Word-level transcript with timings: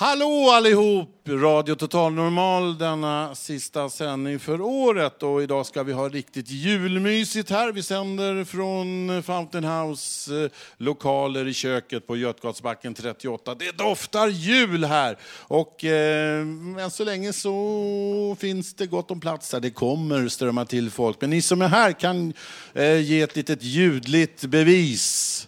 Hallå 0.00 0.50
allihop! 0.50 1.28
Radio 1.28 1.74
Total 1.74 2.12
Normal 2.12 2.78
denna 2.78 3.34
sista 3.34 3.90
sändning 3.90 4.38
för 4.38 4.60
året. 4.60 5.22
Och 5.22 5.42
idag 5.42 5.66
ska 5.66 5.82
vi 5.82 5.92
ha 5.92 6.08
riktigt 6.08 6.50
julmysigt 6.50 7.50
här. 7.50 7.72
Vi 7.72 7.82
sänder 7.82 8.44
från 8.44 9.22
Fountain 9.22 9.64
House 9.64 10.44
eh, 10.44 10.50
lokaler 10.76 11.48
i 11.48 11.54
köket 11.54 12.06
på 12.06 12.16
Götgatsbacken 12.16 12.94
38. 12.94 13.54
Det 13.54 13.78
doftar 13.78 14.28
jul 14.28 14.84
här! 14.84 15.18
Och 15.38 15.84
eh, 15.84 16.40
än 16.78 16.90
så 16.90 17.04
länge 17.04 17.32
så 17.32 18.36
finns 18.40 18.74
det 18.74 18.86
gott 18.86 19.10
om 19.10 19.20
plats 19.20 19.52
här. 19.52 19.60
Det 19.60 19.70
kommer 19.70 20.28
strömma 20.28 20.64
till 20.64 20.90
folk. 20.90 21.20
Men 21.20 21.30
ni 21.30 21.42
som 21.42 21.62
är 21.62 21.68
här 21.68 21.92
kan 21.92 22.32
eh, 22.74 23.00
ge 23.00 23.20
ett 23.20 23.36
litet 23.36 23.62
ljudligt 23.62 24.44
bevis. 24.44 25.46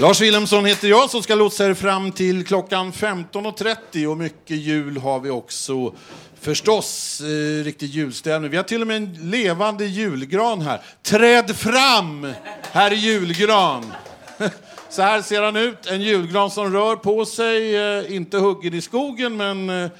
Lars 0.00 0.20
Wilhelmsson 0.20 0.64
heter 0.64 0.88
jag 0.88 1.10
som 1.10 1.22
ska 1.22 1.34
lotsa 1.34 1.66
er 1.66 1.74
fram 1.74 2.12
till 2.12 2.46
klockan 2.46 2.92
15.30 2.92 4.06
och 4.06 4.16
mycket 4.16 4.56
jul 4.56 4.96
har 4.96 5.20
vi 5.20 5.30
också. 5.30 5.94
Förstås, 6.40 7.20
eh, 7.20 7.64
riktig 7.64 7.86
julstämning. 7.86 8.50
Vi 8.50 8.56
har 8.56 8.64
till 8.64 8.80
och 8.80 8.86
med 8.86 8.96
en 8.96 9.30
levande 9.30 9.86
julgran 9.86 10.60
här. 10.60 10.80
Träd 11.02 11.56
fram, 11.56 12.32
herr 12.72 12.90
julgran! 12.90 13.92
Så 14.88 15.02
här 15.02 15.22
ser 15.22 15.42
han 15.42 15.56
ut, 15.56 15.86
en 15.86 16.02
julgran 16.02 16.50
som 16.50 16.72
rör 16.72 16.96
på 16.96 17.24
sig, 17.24 17.76
eh, 17.76 18.16
inte 18.16 18.38
huggen 18.38 18.74
i 18.74 18.80
skogen 18.80 19.36
men 19.36 19.70
eh, 19.70 19.90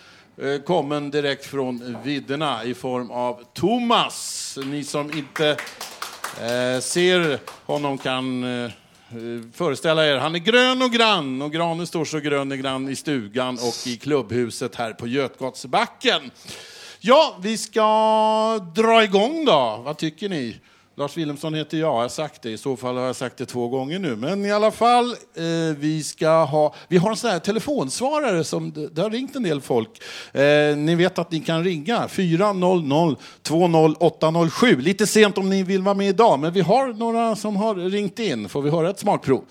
eh 0.43 0.61
kommen 0.67 1.11
direkt 1.11 1.47
från 1.47 1.97
vidderna 2.05 2.65
i 2.65 2.75
form 2.75 3.11
av 3.11 3.43
Thomas. 3.55 4.59
Ni 4.65 4.85
som 4.85 5.13
inte 5.19 5.49
eh, 6.41 6.81
ser 6.81 7.39
honom 7.67 7.99
kan 7.99 8.45
Eh, 8.45 8.71
Eh, 9.13 9.51
föreställa 9.53 10.07
er, 10.07 10.17
han 10.17 10.35
är 10.35 10.39
grön 10.39 10.83
och 10.83 10.91
grann 10.91 11.43
och 11.43 11.53
granen 11.53 11.87
står 11.87 12.05
så 12.05 12.19
grön 12.19 12.53
och 12.53 12.59
grann 12.59 12.89
i 12.89 12.97
stugan 12.97 13.55
och 13.55 13.87
i 13.87 13.97
klubbhuset 13.97 14.75
här 14.75 14.93
på 14.93 15.07
Götgatsbacken. 15.07 16.31
Ja, 17.01 17.39
vi 17.43 17.59
ska 17.59 18.59
dra 18.75 19.05
igång 19.05 19.45
då. 19.45 19.83
Vad 19.85 19.97
tycker 19.99 20.29
ni? 20.29 20.57
Lars 21.01 21.17
Wilhelmsson 21.17 21.55
heter 21.55 21.79
jag, 21.79 21.89
jag 21.89 22.01
har 22.01 22.09
sagt 22.09 22.43
det. 22.43 22.51
I 22.51 22.59
så 22.59 22.77
fall 22.77 22.97
har 22.97 23.05
jag 23.05 23.17
sagt 23.17 23.39
det 23.39 23.47
två 23.47 23.69
gånger 23.69 23.99
nu. 23.99 24.17
Men 24.17 24.45
i 24.45 24.53
alla 24.53 24.71
fall, 24.71 25.05
eh, 25.05 25.77
vi 25.79 26.03
ska 26.03 26.45
ha... 26.45 26.75
Vi 26.89 26.97
har 26.97 27.11
en 27.11 27.17
sån 27.17 27.31
här 27.31 27.39
telefonsvarare 27.39 28.45
som... 28.45 28.73
Det 28.93 29.03
har 29.03 29.11
ringt 29.11 29.37
en 29.37 29.43
del 29.43 29.61
folk. 29.61 29.91
Eh, 30.35 30.77
ni 30.77 30.95
vet 30.95 31.19
att 31.19 31.31
ni 31.33 31.41
kan 31.41 31.65
ringa 31.65 32.09
400 32.09 33.17
20807. 33.43 34.67
Lite 34.81 35.07
sent 35.07 35.39
om 35.39 35.49
ni 35.49 35.63
vill 35.63 35.83
vara 35.83 35.95
med 35.95 36.09
idag, 36.09 36.39
men 36.39 36.53
vi 36.53 36.61
har 36.61 36.93
några 36.93 37.37
som 37.37 37.57
har 37.57 37.75
ringt 37.75 38.19
in. 38.19 38.49
Får 38.49 38.63
vi 38.63 38.71
höra 38.71 38.91
ett 38.91 38.99
smakprov? 38.99 39.45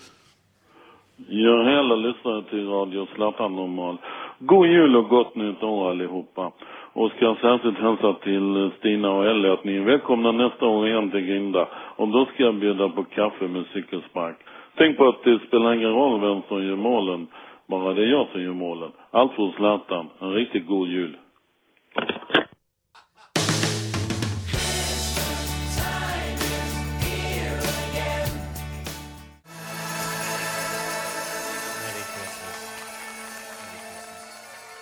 Jag 1.28 1.64
hela 1.64 1.94
lyssnare 1.94 2.42
till 2.50 2.66
Radio 2.66 3.06
Zlatan 3.14 3.56
Normal. 3.56 3.98
God 4.42 4.66
jul 4.66 4.96
och 4.96 5.08
gott 5.08 5.34
nytt 5.34 5.62
år 5.62 5.90
allihopa. 5.90 6.52
Och 6.92 7.10
ska 7.10 7.36
särskilt 7.40 7.78
hälsa 7.78 8.12
till 8.12 8.70
Stina 8.78 9.10
och 9.10 9.26
Ellie 9.26 9.52
att 9.52 9.64
ni 9.64 9.76
är 9.76 9.80
välkomna 9.80 10.32
nästa 10.32 10.66
år 10.66 10.88
igen 10.88 11.10
till 11.10 11.20
Grinda. 11.20 11.68
Och 11.96 12.08
då 12.08 12.24
ska 12.24 12.42
jag 12.42 12.54
bjuda 12.54 12.88
på 12.88 13.04
kaffe 13.04 13.48
med 13.48 13.64
cykelspark. 13.72 14.36
Tänk 14.76 14.96
på 14.96 15.08
att 15.08 15.24
det 15.24 15.38
spelar 15.38 15.74
ingen 15.74 15.92
roll 15.92 16.20
vem 16.20 16.42
som 16.48 16.66
gör 16.66 16.76
målen, 16.76 17.26
bara 17.66 17.94
det 17.94 18.02
är 18.02 18.06
jag 18.06 18.26
som 18.32 18.42
gör 18.42 18.52
målen. 18.52 18.90
Allt 19.10 19.32
för 19.32 19.52
Zlatan. 19.56 20.06
En 20.20 20.32
riktigt 20.32 20.66
god 20.66 20.88
jul. 20.88 21.16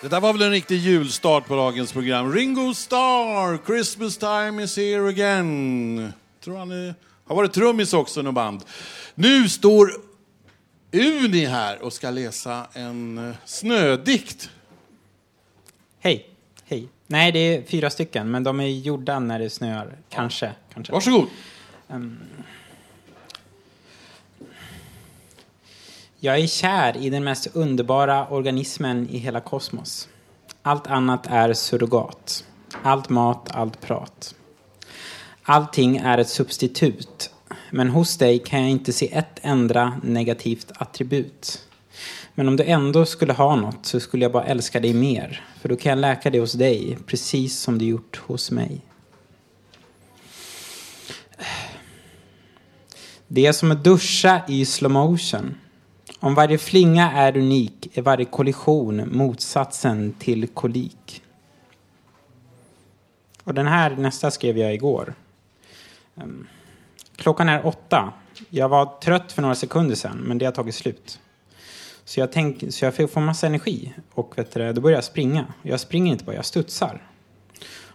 Det 0.01 0.07
där 0.07 0.19
var 0.19 0.33
väl 0.33 0.41
en 0.41 0.51
riktig 0.51 0.75
julstart 0.75 1.47
på 1.47 1.55
dagens 1.55 1.93
program. 1.93 2.33
Ringo 2.33 2.73
Starr, 2.73 3.65
Christmas 3.65 4.17
time 4.17 4.63
is 4.63 4.77
here 4.77 5.09
again. 5.09 6.13
Tror 6.43 6.57
han 6.57 6.71
är, 6.71 6.95
har 7.25 7.35
varit 7.35 7.53
trummis 7.53 7.93
också 7.93 8.19
i 8.19 8.31
band. 8.31 8.63
Nu 9.15 9.49
står 9.49 9.91
Uni 10.91 11.45
här 11.45 11.81
och 11.83 11.93
ska 11.93 12.09
läsa 12.09 12.67
en 12.73 13.17
eh, 13.17 13.35
snödikt. 13.45 14.49
Hej. 15.99 16.29
Hej. 16.65 16.87
Nej, 17.07 17.31
det 17.31 17.39
är 17.39 17.63
fyra 17.63 17.89
stycken, 17.89 18.31
men 18.31 18.43
de 18.43 18.59
är 18.59 18.67
gjorda 18.67 19.19
när 19.19 19.39
det 19.39 19.49
snöar. 19.49 19.97
Kanske. 20.09 20.51
kanske. 20.73 20.93
Varsågod. 20.93 21.27
Um, 21.87 22.17
Jag 26.21 26.39
är 26.39 26.47
kär 26.47 26.97
i 26.97 27.09
den 27.09 27.23
mest 27.23 27.47
underbara 27.53 28.27
organismen 28.27 29.09
i 29.09 29.17
hela 29.17 29.39
kosmos. 29.39 30.07
Allt 30.61 30.87
annat 30.87 31.27
är 31.27 31.53
surrogat. 31.53 32.45
Allt 32.83 33.09
mat, 33.09 33.49
allt 33.51 33.81
prat. 33.81 34.35
Allting 35.43 35.97
är 35.97 36.17
ett 36.17 36.29
substitut. 36.29 37.31
Men 37.71 37.89
hos 37.89 38.17
dig 38.17 38.39
kan 38.39 38.61
jag 38.61 38.69
inte 38.69 38.93
se 38.93 39.13
ett 39.13 39.39
enda 39.41 39.99
negativt 40.03 40.71
attribut. 40.75 41.67
Men 42.35 42.47
om 42.47 42.55
du 42.55 42.63
ändå 42.63 43.05
skulle 43.05 43.33
ha 43.33 43.55
något 43.55 43.85
så 43.85 43.99
skulle 43.99 44.25
jag 44.25 44.31
bara 44.31 44.45
älska 44.45 44.79
dig 44.79 44.93
mer. 44.93 45.45
För 45.61 45.69
då 45.69 45.75
kan 45.75 45.89
jag 45.89 45.99
läka 45.99 46.29
det 46.29 46.39
hos 46.39 46.53
dig, 46.53 46.97
precis 47.05 47.59
som 47.59 47.77
du 47.77 47.85
gjort 47.85 48.17
hos 48.17 48.51
mig. 48.51 48.81
Det 53.27 53.45
är 53.45 53.53
som 53.53 53.71
att 53.71 53.83
duscha 53.83 54.41
i 54.47 54.65
slow 54.65 54.91
motion. 54.91 55.55
Om 56.21 56.35
varje 56.35 56.57
flinga 56.57 57.11
är 57.11 57.37
unik 57.37 57.97
är 57.97 58.01
varje 58.01 58.25
kollision 58.25 59.17
motsatsen 59.17 60.13
till 60.19 60.47
kolik. 60.47 61.23
Och 63.43 63.53
den 63.53 63.67
här 63.67 63.95
nästa 63.95 64.31
skrev 64.31 64.57
jag 64.57 64.73
igår. 64.73 65.13
Ehm, 66.15 66.47
klockan 67.15 67.49
är 67.49 67.65
åtta. 67.65 68.13
Jag 68.49 68.69
var 68.69 68.99
trött 68.99 69.31
för 69.31 69.41
några 69.41 69.55
sekunder 69.55 69.95
sedan, 69.95 70.17
men 70.17 70.37
det 70.37 70.45
har 70.45 70.51
tagit 70.51 70.75
slut. 70.75 71.19
Så 72.05 72.19
jag, 72.19 72.31
tänk, 72.31 72.73
så 72.73 72.85
jag 72.85 72.95
får 72.95 73.21
massa 73.21 73.47
energi 73.47 73.93
och 74.13 74.37
vet 74.37 74.51
du, 74.51 74.73
då 74.73 74.81
börjar 74.81 74.97
jag 74.97 75.03
springa. 75.03 75.45
Jag 75.61 75.79
springer 75.79 76.11
inte 76.11 76.23
bara, 76.23 76.35
jag 76.35 76.45
studsar. 76.45 77.01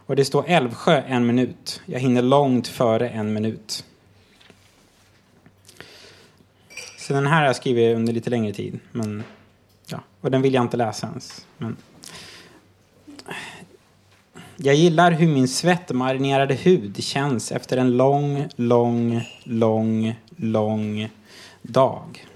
Och 0.06 0.16
det 0.16 0.24
står 0.24 0.44
Älvsjö 0.46 1.02
en 1.02 1.26
minut. 1.26 1.82
Jag 1.86 2.00
hinner 2.00 2.22
långt 2.22 2.68
före 2.68 3.08
en 3.08 3.32
minut. 3.32 3.84
Så 7.06 7.12
den 7.12 7.26
här 7.26 7.40
har 7.40 7.46
jag 7.46 7.56
skrivit 7.56 7.96
under 7.96 8.12
lite 8.12 8.30
längre 8.30 8.52
tid. 8.52 8.78
Men, 8.92 9.24
ja, 9.86 10.00
och 10.20 10.30
den 10.30 10.42
vill 10.42 10.54
jag 10.54 10.64
inte 10.64 10.76
läsa 10.76 11.06
ens. 11.06 11.46
Men, 11.58 11.76
jag 14.56 14.74
gillar 14.74 15.10
hur 15.10 15.28
min 15.28 15.48
svettmarinerade 15.48 16.54
hud 16.54 17.04
känns 17.04 17.52
efter 17.52 17.76
en 17.76 17.96
lång, 17.96 18.48
lång, 18.56 19.28
lång, 19.44 20.14
lång 20.36 21.08
dag. 21.62 22.26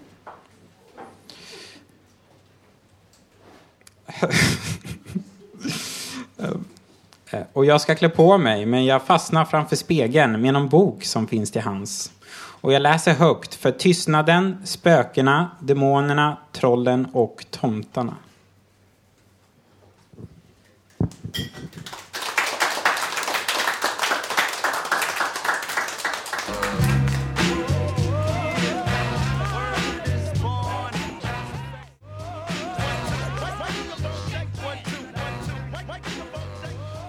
Eh, 7.31 7.43
och 7.53 7.65
jag 7.65 7.81
ska 7.81 7.95
klä 7.95 8.09
på 8.09 8.39
mig, 8.39 8.67
men 8.67 8.85
jag 8.85 9.03
fastnar 9.03 9.45
framför 9.45 9.77
spegeln 9.77 10.41
med 10.41 10.53
någon 10.53 10.69
bok 10.69 11.05
som 11.05 11.27
finns 11.27 11.51
till 11.51 11.61
hands. 11.61 12.13
Och 12.61 12.73
jag 12.73 12.83
läser 12.83 13.15
högt 13.15 13.55
för 13.55 13.71
tystnaden, 13.71 14.57
spökena, 14.65 15.51
demonerna, 15.61 16.37
trollen 16.53 17.07
och 17.13 17.47
tomtarna. 17.51 18.15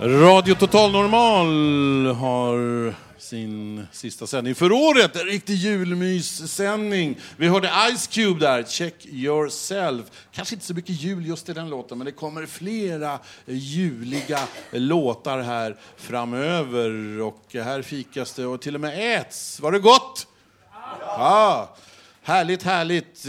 Radio 0.02 0.56
Total 0.56 0.92
Normal 0.92 2.16
har 2.16 3.09
sin 3.30 3.88
sista 3.92 4.28
sändning 4.28 4.56
för 4.56 4.72
året. 4.72 5.16
En 5.16 5.26
riktig 5.26 5.54
julmyssändning. 5.54 7.18
Vi 7.38 7.48
hörde 7.48 7.72
Ice 7.98 8.08
Cube 8.08 8.40
där, 8.40 8.64
Check 8.64 9.06
Yourself. 9.06 10.06
Kanske 10.32 10.56
inte 10.56 10.66
så 10.66 10.74
mycket 10.74 11.02
jul 11.02 11.26
just 11.26 11.50
i 11.50 11.54
den 11.54 11.70
låten, 11.70 11.98
men 11.98 12.06
det 12.06 12.12
kommer 12.12 12.46
flera 12.46 13.20
juliga 13.46 14.40
låtar 14.72 15.40
här 15.40 15.78
framöver. 15.98 17.22
Och 17.22 17.46
här 17.54 17.82
fikas 17.82 18.34
det 18.34 18.46
och 18.46 18.62
till 18.62 18.76
och 18.76 18.82
med 18.82 19.22
äts. 19.22 19.60
Var 19.60 19.72
det 19.72 19.80
gott? 19.80 20.28
Ja. 21.02 21.76
Härligt, 22.24 22.64
härligt. 22.64 23.26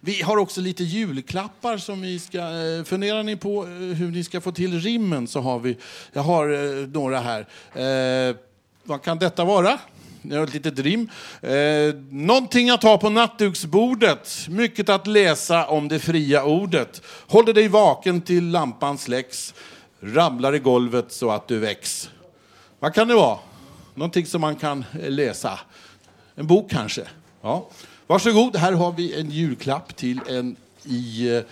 Vi 0.00 0.22
har 0.22 0.36
också 0.36 0.60
lite 0.60 0.84
julklappar 0.84 1.78
som 1.78 2.00
vi 2.00 2.18
ska... 2.18 2.38
Eh, 2.38 2.84
funderar 2.84 3.22
ni 3.22 3.36
på 3.36 3.62
eh, 3.62 3.70
hur 3.70 4.10
ni 4.10 4.24
ska 4.24 4.40
få 4.40 4.52
till 4.52 4.80
rimmen 4.80 5.26
så 5.26 5.40
har 5.40 5.58
vi... 5.58 5.76
Jag 6.12 6.22
har 6.22 6.50
eh, 6.50 6.88
några 6.88 7.20
här. 7.20 7.46
Vad 8.88 9.02
kan 9.02 9.18
detta 9.18 9.44
vara? 9.44 9.78
Jag 10.22 10.38
har 10.38 10.44
ett 10.44 10.54
litet 10.54 10.78
rim. 10.78 11.10
Eh, 11.40 11.94
någonting 12.10 12.70
att 12.70 12.82
ha 12.82 12.98
på 12.98 13.10
nattduksbordet. 13.10 14.46
Mycket 14.48 14.88
att 14.88 15.06
läsa 15.06 15.66
om 15.66 15.88
det 15.88 15.98
fria 15.98 16.44
ordet. 16.44 17.02
Håller 17.26 17.52
dig 17.52 17.68
vaken 17.68 18.20
till 18.20 18.50
lampan 18.50 18.98
släcks. 18.98 19.54
Ramlar 20.00 20.54
i 20.54 20.58
golvet 20.58 21.12
så 21.12 21.30
att 21.30 21.48
du 21.48 21.58
väcks. 21.58 22.10
Vad 22.78 22.94
kan 22.94 23.08
det 23.08 23.14
vara? 23.14 23.38
Någonting 23.94 24.26
som 24.26 24.40
man 24.40 24.56
kan 24.56 24.84
eh, 25.02 25.10
läsa. 25.10 25.60
En 26.34 26.46
bok 26.46 26.70
kanske? 26.70 27.02
Ja. 27.42 27.68
Varsågod, 28.06 28.56
här 28.56 28.72
har 28.72 28.92
vi 28.92 29.20
en 29.20 29.30
julklapp 29.30 29.96
till 29.96 30.20
en 30.28 30.56
i 30.84 31.28
eh, 31.36 31.42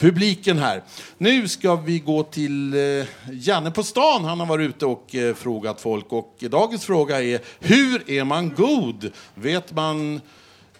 publiken 0.00 0.58
här. 0.58 0.82
Nu 1.18 1.48
ska 1.48 1.76
vi 1.76 1.98
gå 1.98 2.22
till 2.22 2.74
eh, 2.74 3.06
Janne 3.32 3.70
på 3.70 3.82
stan. 3.82 4.24
Han 4.24 4.40
har 4.40 4.46
varit 4.46 4.68
ute 4.68 4.86
och 4.86 5.14
eh, 5.14 5.34
frågat 5.34 5.80
folk. 5.80 6.12
Och 6.12 6.36
dagens 6.40 6.84
fråga 6.84 7.22
är, 7.22 7.40
hur 7.60 8.10
är 8.10 8.24
man 8.24 8.54
god? 8.54 9.10
Vet 9.34 9.72
man 9.74 10.20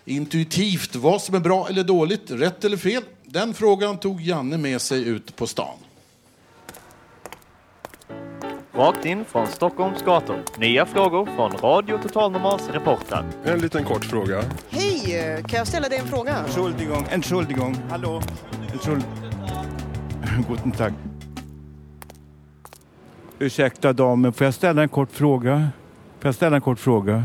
intuitivt 0.04 0.96
vad 0.96 1.22
som 1.22 1.34
är 1.34 1.40
bra 1.40 1.68
eller 1.68 1.84
dåligt, 1.84 2.30
rätt 2.30 2.64
eller 2.64 2.76
fel? 2.76 3.02
Den 3.24 3.54
frågan 3.54 3.98
tog 3.98 4.20
Janne 4.20 4.58
med 4.58 4.80
sig 4.80 5.08
ut 5.08 5.36
på 5.36 5.46
stan. 5.46 5.76
Rakt 8.72 9.04
in 9.04 9.24
från 9.24 9.46
Stockholms 9.46 10.02
gator. 10.02 10.36
Nya 10.58 10.86
frågor 10.86 11.26
från 11.36 11.52
Radio 11.52 11.98
Total 12.02 12.32
Normals 12.32 12.68
reportrar. 12.70 13.24
En 13.44 13.58
liten 13.58 13.84
kort 13.84 14.04
fråga. 14.04 14.42
Hej, 14.70 15.42
kan 15.48 15.58
jag 15.58 15.66
ställa 15.66 15.88
dig 15.88 15.98
en 15.98 16.06
fråga? 16.06 16.36
Entschuldigung, 16.36 17.06
Entschuldigung. 17.10 17.76
Hallo. 17.90 18.20
Entschuld... 18.72 19.04
Guten 20.48 20.72
Tag. 20.72 20.92
Ursäkta 23.38 23.92
damen, 23.92 24.32
får 24.32 24.44
jag 24.44 24.54
ställa 24.54 24.82
en 24.82 24.88
kort 24.88 25.12
fråga? 25.12 25.68
Får 26.18 26.28
jag 26.28 26.34
ställa 26.34 26.56
en 26.56 26.62
kort 26.62 26.78
fråga? 26.78 27.24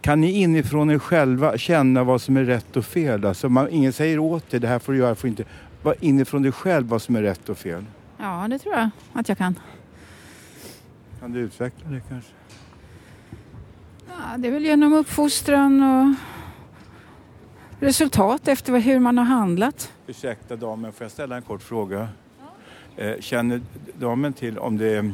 Kan 0.00 0.20
ni 0.20 0.30
inifrån 0.30 0.90
er 0.90 0.98
själva 0.98 1.58
känna 1.58 2.04
vad 2.04 2.22
som 2.22 2.36
är 2.36 2.44
rätt 2.44 2.76
och 2.76 2.84
fel? 2.84 3.24
Alltså 3.26 3.48
man, 3.48 3.68
ingen 3.70 3.92
säger 3.92 4.18
åt 4.18 4.50
dig, 4.50 4.60
det 4.60 4.68
här 4.68 4.78
får 4.78 4.92
du 4.92 4.98
göra, 4.98 5.14
får 5.14 5.30
inte. 5.30 5.44
Vad 5.82 5.94
inifrån 6.00 6.42
dig 6.42 6.52
själv 6.52 6.86
vad 6.86 7.02
som 7.02 7.16
är 7.16 7.22
rätt 7.22 7.48
och 7.48 7.58
fel? 7.58 7.84
Ja, 8.18 8.46
det 8.50 8.58
tror 8.58 8.74
jag 8.74 8.90
att 9.12 9.28
jag 9.28 9.38
kan. 9.38 9.58
Kan 11.22 11.32
du 11.32 11.40
utveckla 11.40 11.90
det 11.90 12.00
kanske? 12.08 12.30
Ja, 14.08 14.36
det 14.38 14.48
är 14.48 14.52
väl 14.52 14.64
genom 14.64 14.92
uppfostran 14.92 15.82
och 15.82 16.14
resultat 17.86 18.48
efter 18.48 18.72
vad- 18.72 18.80
hur 18.80 18.98
man 18.98 19.18
har 19.18 19.24
handlat. 19.24 19.92
Ursäkta 20.06 20.56
damen, 20.56 20.92
får 20.92 21.04
jag 21.04 21.10
ställa 21.12 21.36
en 21.36 21.42
kort 21.42 21.62
fråga? 21.62 22.08
Eh, 22.96 23.14
Känner 23.20 23.60
damen 23.98 24.32
till 24.32 24.58
om 24.58 24.78
det 24.78 25.12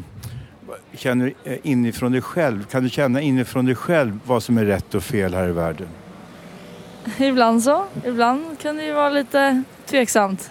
Känner 0.93 1.35
eh, 1.45 1.59
inifrån 1.63 2.13
dig 2.13 2.21
själv, 2.23 2.65
kan 2.65 2.83
du 2.83 2.89
känna 2.91 3.21
inifrån 3.21 3.67
dig 3.67 3.75
själv 3.75 4.19
vad 4.27 4.43
som 4.43 4.59
är 4.59 4.65
rätt 4.65 4.95
och 4.95 5.03
fel 5.03 5.35
här 5.35 5.49
i 5.49 5.53
världen? 5.53 5.89
Ibland 7.19 7.63
så. 7.63 7.85
Ibland 8.05 8.59
kan 8.59 8.77
det 8.77 8.85
ju 8.85 8.93
vara 8.93 9.11
lite 9.11 9.63
tveksamt. 9.87 10.51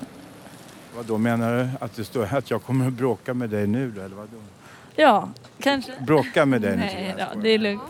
Vad 0.96 1.06
då 1.06 1.18
menar 1.18 1.58
du? 1.58 1.70
Att 1.86 1.96
det 1.96 2.04
står 2.04 2.28
att 2.36 2.52
jag 2.52 2.64
kommer 2.64 2.88
att 2.88 2.94
bråka 2.94 3.34
med 3.34 3.50
dig 3.50 3.68
nu 3.68 3.92
då, 3.92 4.02
eller 4.02 4.16
vad 4.16 4.26
då? 4.30 4.38
Ja, 4.96 5.30
kanske. 5.62 5.92
Bråka 6.08 6.46
med 6.46 6.62
dig? 6.62 6.78
Nej, 6.78 7.16
ja, 7.18 7.26
det 7.42 7.50
är 7.50 7.58
lugnt. 7.58 7.82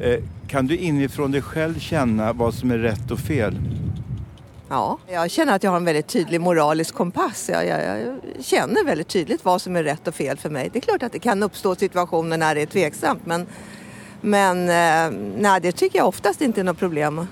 Eh, 0.00 0.18
Kan 0.48 0.66
du 0.66 0.76
inifrån 0.76 1.32
dig 1.32 1.42
själv 1.42 1.78
känna 1.78 2.32
vad 2.32 2.54
som 2.54 2.70
är 2.70 2.78
rätt 2.78 3.10
och 3.10 3.18
fel? 3.18 3.58
Ja, 4.68 4.98
jag 5.08 5.30
känner 5.30 5.54
att 5.54 5.62
jag 5.62 5.70
har 5.70 5.76
en 5.76 5.84
väldigt 5.84 6.06
tydlig 6.06 6.40
moralisk 6.40 6.94
kompass. 6.94 7.48
Jag, 7.52 7.66
jag, 7.66 7.80
jag 8.00 8.18
känner 8.44 8.84
väldigt 8.84 9.08
tydligt 9.08 9.44
vad 9.44 9.62
som 9.62 9.76
är 9.76 9.82
rätt 9.84 10.08
och 10.08 10.14
fel 10.14 10.36
för 10.36 10.50
mig. 10.50 10.70
Det 10.72 10.78
är 10.78 10.80
klart 10.80 11.02
att 11.02 11.12
det 11.12 11.18
kan 11.18 11.42
uppstå 11.42 11.74
situationer 11.74 12.36
när 12.38 12.54
det 12.54 12.62
är 12.62 12.66
tveksamt 12.66 13.26
men, 13.26 13.46
men 14.20 14.58
eh, 14.68 15.18
nej, 15.36 15.60
det 15.60 15.72
tycker 15.72 15.98
jag 15.98 16.08
oftast 16.08 16.40
inte 16.40 16.60
är 16.60 16.64
något 16.64 16.78
problem. 16.78 17.26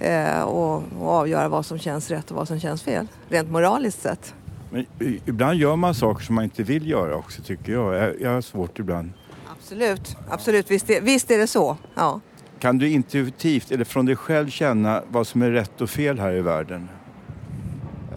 Eh, 0.00 0.40
och, 0.40 0.82
och 1.00 1.08
avgöra 1.10 1.48
vad 1.48 1.66
som 1.66 1.78
känns 1.78 2.10
rätt 2.10 2.30
och 2.30 2.36
vad 2.36 2.48
som 2.48 2.60
känns 2.60 2.82
fel, 2.82 3.06
rent 3.28 3.50
moraliskt 3.50 4.02
sett. 4.02 4.34
Men 4.70 4.86
ibland 5.24 5.58
gör 5.58 5.76
man 5.76 5.94
saker 5.94 6.24
som 6.24 6.34
man 6.34 6.44
inte 6.44 6.62
vill 6.62 6.88
göra 6.88 7.16
också 7.16 7.42
tycker 7.42 7.72
jag. 7.72 7.94
Jag, 7.94 8.20
jag 8.20 8.30
har 8.30 8.40
svårt 8.40 8.78
ibland. 8.78 9.12
Absolut, 9.52 10.16
absolut, 10.28 10.70
visst 10.70 10.90
är, 10.90 11.00
visst 11.00 11.30
är 11.30 11.38
det 11.38 11.46
så. 11.46 11.76
Ja. 11.94 12.20
Kan 12.58 12.78
du 12.78 12.88
intuitivt 12.88 13.70
eller 13.70 13.84
från 13.84 14.06
dig 14.06 14.16
själv 14.16 14.48
känna 14.48 15.02
vad 15.08 15.26
som 15.26 15.42
är 15.42 15.50
rätt 15.50 15.80
och 15.80 15.90
fel 15.90 16.18
här 16.18 16.32
i 16.32 16.40
världen? 16.40 16.88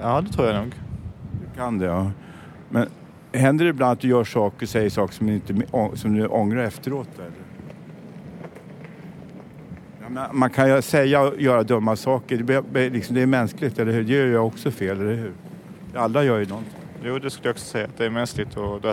Ja, 0.02 0.22
det 0.22 0.34
tror 0.34 0.48
jag 0.48 0.56
nog. 0.56 0.74
Du 1.42 1.58
kan 1.58 1.78
det 1.78 1.86
ja. 1.86 2.12
Men 2.70 2.88
händer 3.32 3.66
det 3.66 3.70
ibland 3.70 3.92
att 3.92 4.00
du 4.00 4.08
gör 4.08 4.24
saker, 4.24 4.66
säger 4.66 4.90
saker 4.90 5.14
som, 5.14 5.30
inte, 5.30 5.56
som 5.94 6.14
du 6.14 6.28
ångrar 6.28 6.64
efteråt? 6.64 7.10
Eller? 7.16 7.32
Ja, 10.02 10.10
men 10.10 10.38
man 10.38 10.50
kan 10.50 10.70
ju 10.70 10.82
säga 10.82 11.22
och 11.22 11.42
göra 11.42 11.64
dumma 11.64 11.96
saker. 11.96 12.64
Det, 12.74 12.90
liksom, 12.90 13.16
det 13.16 13.22
är 13.22 13.26
mänskligt, 13.26 13.80
eller 13.80 13.92
hur? 13.92 14.04
Det 14.04 14.14
gör 14.14 14.28
jag 14.28 14.48
också 14.48 14.72
fel, 14.72 15.02
eller 15.02 15.16
hur? 15.16 15.34
Alla 15.96 16.24
gör 16.24 16.40
ju 16.40 16.46
någonting. 16.46 16.74
Jo, 17.04 17.20
det 17.20 17.30
skulle 17.30 17.48
jag 17.48 17.54
också 17.54 17.66
säga. 17.66 17.86
att 17.86 17.98
Det 17.98 18.06
är 18.06 18.10
mänskligt 18.10 18.58
och 18.58 18.82
det. 18.82 18.88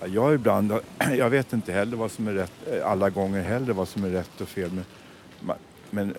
Ja, 0.00 0.06
Jag 0.06 0.34
ibland, 0.34 0.72
jag 1.18 1.30
vet 1.30 1.52
inte 1.52 1.72
heller 1.72 1.96
vad 1.96 2.10
som 2.10 2.28
är 2.28 2.32
rätt, 2.32 2.52
eh, 2.72 2.90
alla 2.90 3.10
gånger 3.10 3.42
heller 3.42 3.72
vad 3.72 3.88
som 3.88 4.04
är 4.04 4.08
rätt 4.08 4.40
och 4.40 4.48
fel. 4.48 4.70
Men, 5.40 5.56
men 5.90 6.14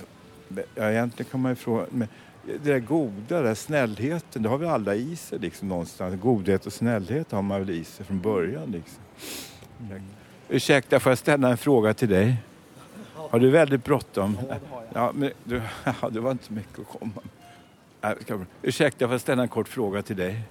ja, 0.76 0.92
egentligen 0.92 1.32
kan 1.32 1.42
man 1.42 1.52
ju 1.52 1.56
fråga, 1.56 1.86
men 1.90 2.08
det 2.46 2.72
där 2.72 2.80
goda, 2.80 3.36
den 3.36 3.44
där 3.44 3.56
snällheten, 3.56 4.44
det 4.44 4.50
har 4.50 4.58
vi 4.58 4.68
alla 4.68 4.96
i 4.96 5.16
sig 5.16 5.40
liksom 5.40 5.68
någonstans. 5.68 6.22
Godhet 6.22 6.66
och 6.66 6.74
snällhet 6.74 7.32
har 7.32 7.42
man 7.42 7.60
väl 7.60 7.70
i 7.70 7.84
sig 7.84 8.06
från 8.06 8.22
början 8.22 8.72
liksom. 8.72 9.04
Ursäkta, 10.50 11.00
får 11.00 11.12
jag 11.12 11.18
ställa 11.18 11.50
en 11.50 11.58
fråga 11.58 11.94
till 11.94 12.10
dig? 12.10 12.36
Har 13.14 13.40
du 13.40 13.50
väldigt 13.50 13.84
bråttom? 13.84 14.38
Ja, 14.94 15.12
men 15.14 15.32
du, 15.44 15.62
ja, 16.02 16.10
det 16.10 16.20
var 16.20 16.32
inte 16.32 16.54
mycket 16.54 16.80
att 16.80 17.00
komma 17.00 17.12
med. 17.16 17.37
Ska- 18.02 18.40
Ursäkta, 18.62 19.06
får 19.06 19.14
jag 19.14 19.22
ställa 19.22 19.42
en 19.42 19.48
kort 19.50 19.68
fråga 19.68 20.02
till 20.02 20.16
dig? 20.18 20.42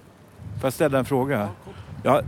Får 0.53 0.63
jag 0.65 0.73
ställa 0.73 0.99
en 0.99 1.05
fråga? 1.05 1.49
Ja, 2.03 2.21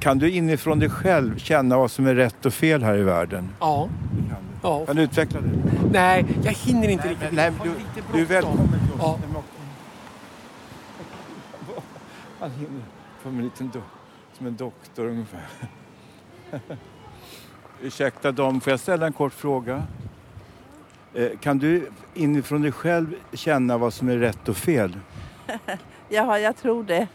kan 0.00 0.18
du 0.18 0.30
inifrån 0.30 0.78
dig 0.78 0.90
själv 0.90 1.38
känna 1.38 1.76
vad 1.78 1.90
som 1.90 2.06
är 2.06 2.14
rätt 2.14 2.46
och 2.46 2.54
fel 2.54 2.82
här 2.82 2.96
i 2.96 3.02
världen? 3.02 3.48
Ja. 3.60 3.88
ja. 4.62 4.86
Kan 4.86 4.96
du 4.96 5.02
utveckla 5.02 5.40
det? 5.40 5.48
Nej, 5.92 6.26
jag 6.44 6.52
hinner 6.52 6.88
inte 6.88 7.08
riktigt. 7.08 7.32
Nej, 7.32 7.52
du, 7.62 7.70
du 8.12 8.20
är 8.20 8.26
välkommen 8.26 8.68
till 8.68 9.00
oss. 9.00 9.18
Ja. 9.18 9.18
Han 12.40 12.50
hinner 12.50 12.82
som 13.22 13.38
en 13.38 13.44
liten 13.44 13.70
do- 13.70 13.82
som 14.38 14.46
en 14.46 14.56
doktor 14.56 15.06
ungefär. 15.06 15.44
Ursäkta 17.82 18.32
dam, 18.32 18.60
får 18.60 18.70
jag 18.70 18.80
ställa 18.80 19.06
en 19.06 19.12
kort 19.12 19.32
fråga? 19.32 19.82
Eh, 21.14 21.28
Kan 21.40 21.58
du 21.58 21.88
inifrån 22.14 22.62
dig 22.62 22.72
själv 22.72 23.14
känna 23.32 23.78
vad 23.78 23.92
som 23.94 24.08
är 24.08 24.16
rätt 24.16 24.48
och 24.48 24.56
fel? 24.56 24.96
Ja, 26.12 26.38
jag 26.38 26.56
tror 26.56 26.84
det. 26.84 27.06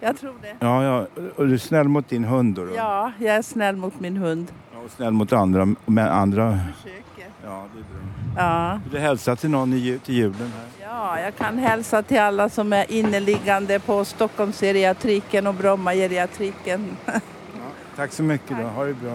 Jag 0.00 0.16
tror 0.18 0.34
det. 0.42 0.56
Ja, 0.60 0.84
ja. 0.84 1.06
Och 1.36 1.46
du 1.46 1.54
är 1.54 1.58
snäll 1.58 1.88
mot 1.88 2.08
din 2.08 2.24
hund 2.24 2.54
då? 2.54 2.64
då? 2.64 2.74
Ja, 2.76 3.12
jag 3.18 3.34
är 3.36 3.42
snäll 3.42 3.76
mot 3.76 4.00
min 4.00 4.16
hund. 4.16 4.52
Ja, 4.72 4.78
Och 4.84 4.90
snäll 4.90 5.12
mot 5.12 5.32
andra, 5.32 5.74
men 5.86 6.08
andra... 6.08 6.58
Försöker. 6.76 7.32
Ja, 7.44 7.66
det 7.74 7.78
är 7.80 7.82
bra. 7.82 8.42
Ja. 8.44 8.80
Vill 8.84 8.92
du 8.92 8.98
hälsa 8.98 9.36
till 9.36 9.50
någon 9.50 9.72
i, 9.72 9.98
till 10.04 10.14
julen 10.14 10.52
här? 10.56 10.86
ja, 10.88 11.20
jag 11.20 11.36
kan 11.36 11.58
hälsa 11.58 12.02
till 12.02 12.20
alla 12.20 12.48
som 12.48 12.72
är 12.72 12.92
inneliggande 12.92 13.78
på 13.80 14.04
Stockholmsgeriatriken 14.04 15.46
och 15.46 15.54
Brommageriatriken. 15.54 16.96
Tack 17.96 18.12
så 18.12 18.22
mycket 18.22 18.58
då. 18.58 18.64
Ha 18.64 18.84
det 18.84 18.94
bra. 18.94 19.10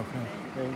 Hej. 0.55 0.67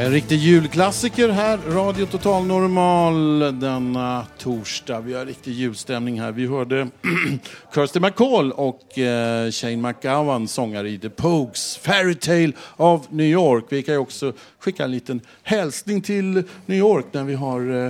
En 0.00 0.12
riktig 0.12 0.36
julklassiker 0.36 1.28
här, 1.28 1.58
Radio 1.68 2.06
Total 2.06 2.46
Normal 2.46 3.38
denna 3.60 4.26
torsdag. 4.38 5.00
Vi 5.00 5.14
har 5.14 5.26
riktig 5.26 5.52
julstämning 5.52 6.20
här. 6.20 6.32
Vi 6.32 6.46
hörde 6.46 6.88
Kirsty 7.74 8.00
McCall 8.00 8.52
och 8.52 8.98
eh, 8.98 9.50
Shane 9.50 9.76
McGowan, 9.76 10.48
sångare 10.48 10.90
i 10.90 10.98
The 10.98 11.10
Pogues, 11.10 11.76
Fairytale 11.76 12.52
of 12.76 13.06
New 13.10 13.26
York. 13.26 13.64
Vi 13.68 13.82
kan 13.82 13.94
ju 13.94 13.98
också 13.98 14.32
skicka 14.58 14.84
en 14.84 14.90
liten 14.90 15.20
hälsning 15.42 16.00
till 16.00 16.42
New 16.66 16.78
York 16.78 17.06
när 17.12 17.24
vi 17.24 17.34
har 17.34 17.86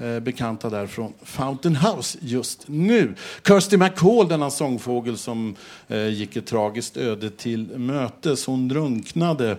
eh, 0.00 0.06
eh, 0.08 0.20
bekanta 0.20 0.70
där 0.70 0.86
från 0.86 1.12
Fountain 1.22 1.76
House 1.76 2.18
just 2.20 2.68
nu. 2.68 3.14
Kirsty 3.46 3.76
McCall, 3.76 4.28
denna 4.28 4.50
sångfågel 4.50 5.18
som 5.18 5.56
eh, 5.88 6.08
gick 6.08 6.36
ett 6.36 6.46
tragiskt 6.46 6.96
öde 6.96 7.30
till 7.30 7.78
mötes. 7.78 8.46
Hon 8.46 8.68
drunknade 8.68 9.56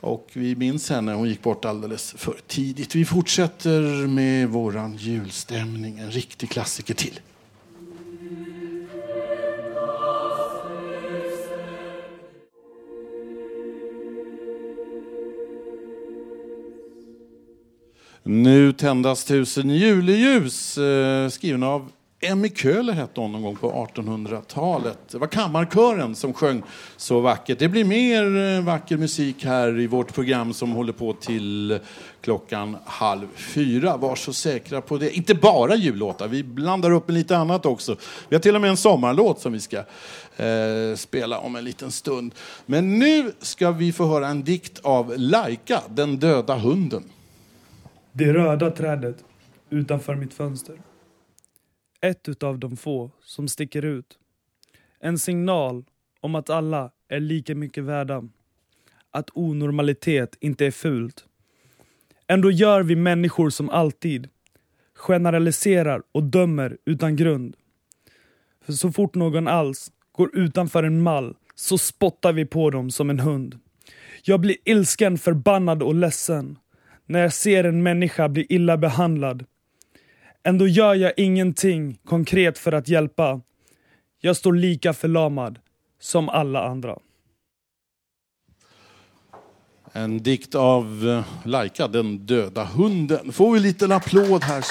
och 0.00 0.30
vi 0.32 0.56
minns 0.56 0.90
henne, 0.90 1.12
hon 1.12 1.28
gick 1.28 1.42
bort 1.42 1.64
alldeles 1.64 2.14
för 2.16 2.36
tidigt. 2.46 2.94
Vi 2.94 3.04
fortsätter 3.04 4.06
med 4.06 4.48
våran 4.48 4.96
julstämning, 4.96 5.98
en 5.98 6.10
riktig 6.10 6.50
klassiker 6.50 6.94
till. 6.94 7.20
Nu 18.22 18.72
tändas 18.72 19.24
tusen 19.24 19.70
juleljus, 19.70 20.78
eh, 20.78 21.28
skriven 21.28 21.62
av 21.62 21.90
Emmy 22.20 22.48
Köhler 22.48 22.92
hette 22.92 23.20
hon 23.20 23.32
någon 23.32 23.42
gång 23.42 23.56
på 23.56 23.88
1800-talet. 23.94 24.98
Det 25.10 25.18
var 25.18 25.26
kammarkören 25.26 26.14
som 26.14 26.32
sjöng 26.32 26.62
så 26.96 27.20
vackert. 27.20 27.58
Det 27.58 27.68
blir 27.68 27.84
mer 27.84 28.56
eh, 28.56 28.64
vacker 28.64 28.96
musik 28.96 29.44
här 29.44 29.80
i 29.80 29.86
vårt 29.86 30.14
program 30.14 30.52
som 30.52 30.70
håller 30.70 30.92
på 30.92 31.12
till 31.12 31.78
klockan 32.20 32.76
halv 32.84 33.26
fyra. 33.36 33.96
Var 33.96 34.16
så 34.16 34.32
säkra 34.32 34.80
på 34.80 34.98
det. 34.98 35.16
Inte 35.16 35.34
bara 35.34 35.74
jullåtar, 35.74 36.28
vi 36.28 36.44
blandar 36.44 36.90
upp 36.90 37.08
med 37.08 37.14
lite 37.14 37.36
annat 37.36 37.66
också. 37.66 37.96
Vi 38.28 38.36
har 38.36 38.40
till 38.40 38.54
och 38.54 38.60
med 38.60 38.70
en 38.70 38.76
sommarlåt 38.76 39.40
som 39.40 39.52
vi 39.52 39.60
ska 39.60 39.76
eh, 40.36 40.96
spela 40.96 41.38
om 41.38 41.56
en 41.56 41.64
liten 41.64 41.90
stund. 41.90 42.34
Men 42.66 42.98
nu 42.98 43.32
ska 43.40 43.70
vi 43.70 43.92
få 43.92 44.06
höra 44.06 44.28
en 44.28 44.44
dikt 44.44 44.78
av 44.82 45.14
Laika, 45.16 45.82
den 45.88 46.18
döda 46.18 46.56
hunden. 46.56 47.04
Det 48.12 48.32
röda 48.32 48.70
trädet 48.70 49.16
utanför 49.70 50.14
mitt 50.14 50.34
fönster. 50.34 50.76
Ett 52.00 52.28
utav 52.28 52.58
de 52.58 52.76
få 52.76 53.10
som 53.22 53.48
sticker 53.48 53.84
ut. 53.84 54.18
En 55.00 55.18
signal 55.18 55.84
om 56.20 56.34
att 56.34 56.50
alla 56.50 56.90
är 57.08 57.20
lika 57.20 57.54
mycket 57.54 57.84
värda. 57.84 58.24
Att 59.10 59.30
onormalitet 59.34 60.36
inte 60.40 60.66
är 60.66 60.70
fult. 60.70 61.24
Ändå 62.26 62.50
gör 62.50 62.82
vi 62.82 62.96
människor 62.96 63.50
som 63.50 63.70
alltid. 63.70 64.28
Generaliserar 64.94 66.02
och 66.12 66.22
dömer 66.22 66.78
utan 66.84 67.16
grund. 67.16 67.56
För 68.60 68.72
så 68.72 68.92
fort 68.92 69.14
någon 69.14 69.48
alls 69.48 69.92
går 70.12 70.36
utanför 70.36 70.82
en 70.82 71.02
mall 71.02 71.36
så 71.54 71.78
spottar 71.78 72.32
vi 72.32 72.46
på 72.46 72.70
dem 72.70 72.90
som 72.90 73.10
en 73.10 73.20
hund. 73.20 73.58
Jag 74.22 74.40
blir 74.40 74.56
ilsken, 74.64 75.18
förbannad 75.18 75.82
och 75.82 75.94
ledsen 75.94 76.58
när 77.06 77.20
jag 77.20 77.32
ser 77.32 77.64
en 77.64 77.82
människa 77.82 78.28
bli 78.28 78.46
illa 78.48 78.76
behandlad. 78.76 79.44
Ändå 80.44 80.66
gör 80.66 80.94
jag 80.94 81.12
ingenting 81.16 81.98
konkret 82.04 82.58
för 82.58 82.72
att 82.72 82.88
hjälpa. 82.88 83.40
Jag 84.20 84.36
står 84.36 84.52
lika 84.52 84.92
förlamad 84.92 85.58
som 86.00 86.28
alla 86.28 86.62
andra. 86.62 86.98
En 89.92 90.22
dikt 90.22 90.54
av 90.54 91.08
eh, 91.08 91.48
Laika, 91.48 91.88
den 91.88 92.26
döda 92.26 92.64
hunden. 92.64 93.32
Får 93.32 93.52
vi 93.52 93.56
en 93.56 93.62
liten 93.62 93.92
applåd 93.92 94.42
här. 94.44 94.64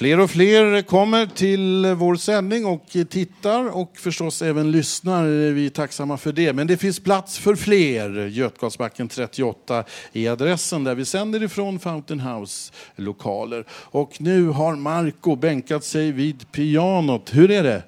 Fler 0.00 0.20
och 0.20 0.30
fler 0.30 0.82
kommer 0.82 1.26
till 1.26 1.86
vår 1.96 2.16
sändning 2.16 2.66
och 2.66 2.86
tittar 3.10 3.76
och 3.76 3.96
förstås 3.96 4.42
även 4.42 4.70
lyssnar. 4.70 5.26
Vi 5.52 5.66
är 5.66 5.70
tacksamma 5.70 6.16
för 6.16 6.32
det. 6.32 6.52
Men 6.52 6.66
det 6.66 6.76
finns 6.76 7.00
plats 7.00 7.38
för 7.38 7.54
fler. 7.54 8.26
Götgatsbacken 8.26 9.08
38 9.08 9.84
är 10.12 10.30
adressen 10.30 10.84
där 10.84 10.94
vi 10.94 11.04
sänder 11.04 11.42
ifrån 11.42 11.78
Fountain 11.78 12.20
House 12.20 12.72
lokaler. 12.96 13.64
Och 13.70 14.20
nu 14.20 14.46
har 14.46 14.76
Marco 14.76 15.36
bänkat 15.36 15.84
sig 15.84 16.12
vid 16.12 16.52
pianot. 16.52 17.34
Hur 17.34 17.50
är 17.50 17.62
det? 17.62 17.82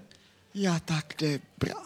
Ja 0.53 0.79
tack, 0.87 1.15
det 1.19 1.35
är 1.35 1.41
bra. 1.57 1.83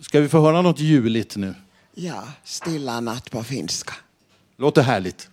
Ska 0.00 0.20
vi 0.20 0.28
få 0.28 0.40
höra 0.40 0.62
något 0.62 0.80
juligt 0.80 1.36
nu? 1.36 1.54
Ja, 1.94 2.22
Stilla 2.44 3.00
natt 3.00 3.30
på 3.30 3.42
finska. 3.42 3.92
Låter 4.56 4.82
härligt. 4.82 5.28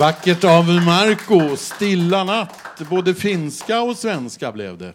Vackert 0.00 0.44
av 0.44 0.64
Marco, 0.64 1.56
Stilla 1.56 2.24
natt. 2.24 2.82
Både 2.90 3.14
finska 3.14 3.80
och 3.82 3.96
svenska 3.96 4.52
blev 4.52 4.78
det. 4.78 4.92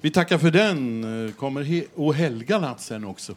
Vi 0.00 0.10
tackar 0.10 0.38
för 0.38 0.50
den. 0.50 1.32
Kommer 1.32 1.62
he- 1.62 1.86
och 1.94 2.14
Helga 2.14 2.58
natt 2.58 2.80
sen 2.80 3.04
också. 3.04 3.32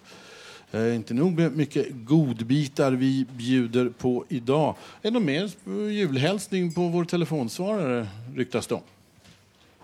Eh, 0.72 0.96
inte 0.96 1.14
nog 1.14 1.40
med 1.40 1.58
mycket 1.58 1.88
godbitar 1.92 2.92
vi 2.92 3.26
bjuder 3.38 3.90
på 3.90 4.26
idag. 4.30 4.76
Är 5.02 5.08
det 5.08 5.12
någon 5.12 5.26
mer 5.26 5.50
julhälsning 5.90 6.74
på 6.74 6.82
vår 6.82 7.06
telefonsvarare, 7.06 8.08
ryktas 8.36 8.68
det 8.68 8.76
om? 8.76 8.82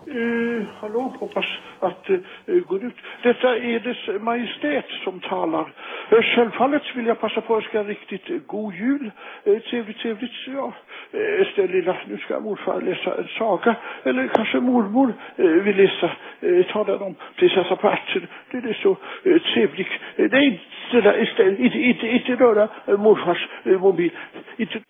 Uh, 0.08 0.66
hallå, 0.80 1.14
hoppas 1.20 1.44
att 1.80 2.10
eh, 2.10 2.16
det 2.46 2.52
uh, 2.52 2.66
går 2.66 2.84
ut. 2.84 2.94
Detta 3.22 3.56
är 3.56 3.80
dess 3.80 4.22
majestät 4.22 4.84
som 5.04 5.20
talar. 5.20 5.72
Uh, 6.12 6.22
självfallet 6.22 6.82
vill 6.96 7.06
jag 7.06 7.20
passa 7.20 7.40
på 7.40 7.56
att 7.56 7.62
önska 7.62 7.80
en 7.80 7.86
riktigt 7.86 8.46
god 8.46 8.74
jul. 8.74 9.10
Uh, 9.46 9.58
trevligt, 9.58 9.98
trevligt. 9.98 10.30
Ja, 10.46 10.74
eh, 11.12 11.52
ställ 11.52 11.70
lilla, 11.70 11.96
nu 12.08 12.18
ska 12.18 12.40
morfar 12.40 12.80
läsa 12.80 13.18
en 13.18 13.28
saga. 13.38 13.76
Eller 14.04 14.28
kanske 14.28 14.60
mormor 14.60 15.14
eh, 15.36 15.44
vill 15.44 15.76
läsa. 15.76 16.10
Eh, 16.40 16.66
ta 16.72 16.84
den 16.84 17.02
om 17.02 17.14
prinsessa 17.36 17.76
på 17.76 17.88
ärten. 17.88 18.26
Det 18.50 18.58
är 18.58 18.78
så 18.82 18.90
eh, 19.24 19.42
trevligt. 19.54 19.92
Eh, 20.16 20.26
nej, 20.30 20.46
inte, 20.46 21.08
där, 21.08 21.22
istället, 21.22 21.58
inte, 21.58 21.78
inte, 21.78 22.06
inte 22.06 22.32
röra 22.34 22.68
eh, 22.86 22.98
morfars 22.98 23.48
eh, 23.64 23.80
mobil. 23.80 24.10
Inte... 24.56 24.80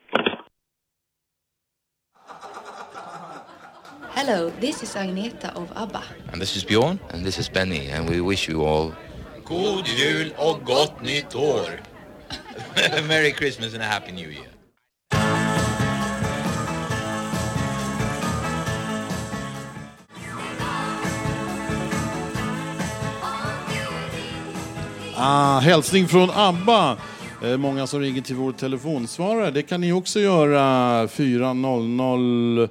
Hello, 4.15 4.51
this 4.61 4.83
is 4.83 4.97
Agneta 4.97 5.49
of 5.55 5.71
ABBA. 5.77 6.03
And 6.33 6.41
this 6.41 6.57
is 6.57 6.67
Bjorn. 6.67 6.99
And 7.13 7.25
this 7.25 7.39
is 7.39 7.53
Benny. 7.53 7.91
And 7.91 8.11
we 8.11 8.21
wish 8.21 8.49
you 8.49 8.67
all 8.67 8.93
God 9.45 9.87
jul 9.87 10.33
och 10.37 10.61
gott 10.65 11.03
nytt 11.03 11.35
år. 11.35 11.81
Merry 13.09 13.33
Christmas 13.33 13.75
and 13.75 13.83
a 13.83 13.87
Happy 13.87 14.13
New 14.13 14.31
Year. 14.31 14.58
Ah, 25.21 25.59
hälsning 25.59 26.09
från 26.09 26.31
ABBA. 26.35 26.97
Eh, 27.45 27.57
många 27.57 27.87
som 27.87 28.01
ringer 28.01 28.23
till 28.23 28.37
vår 28.37 28.53
telefonsvarare. 28.53 29.51
Det 29.51 29.63
kan 29.63 29.81
ni 29.81 29.93
också 29.93 30.21
göra. 30.21 31.09
400 31.09 32.69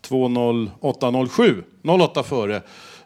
20807. 0.00 1.62
08 1.82 2.22
före. 2.22 2.56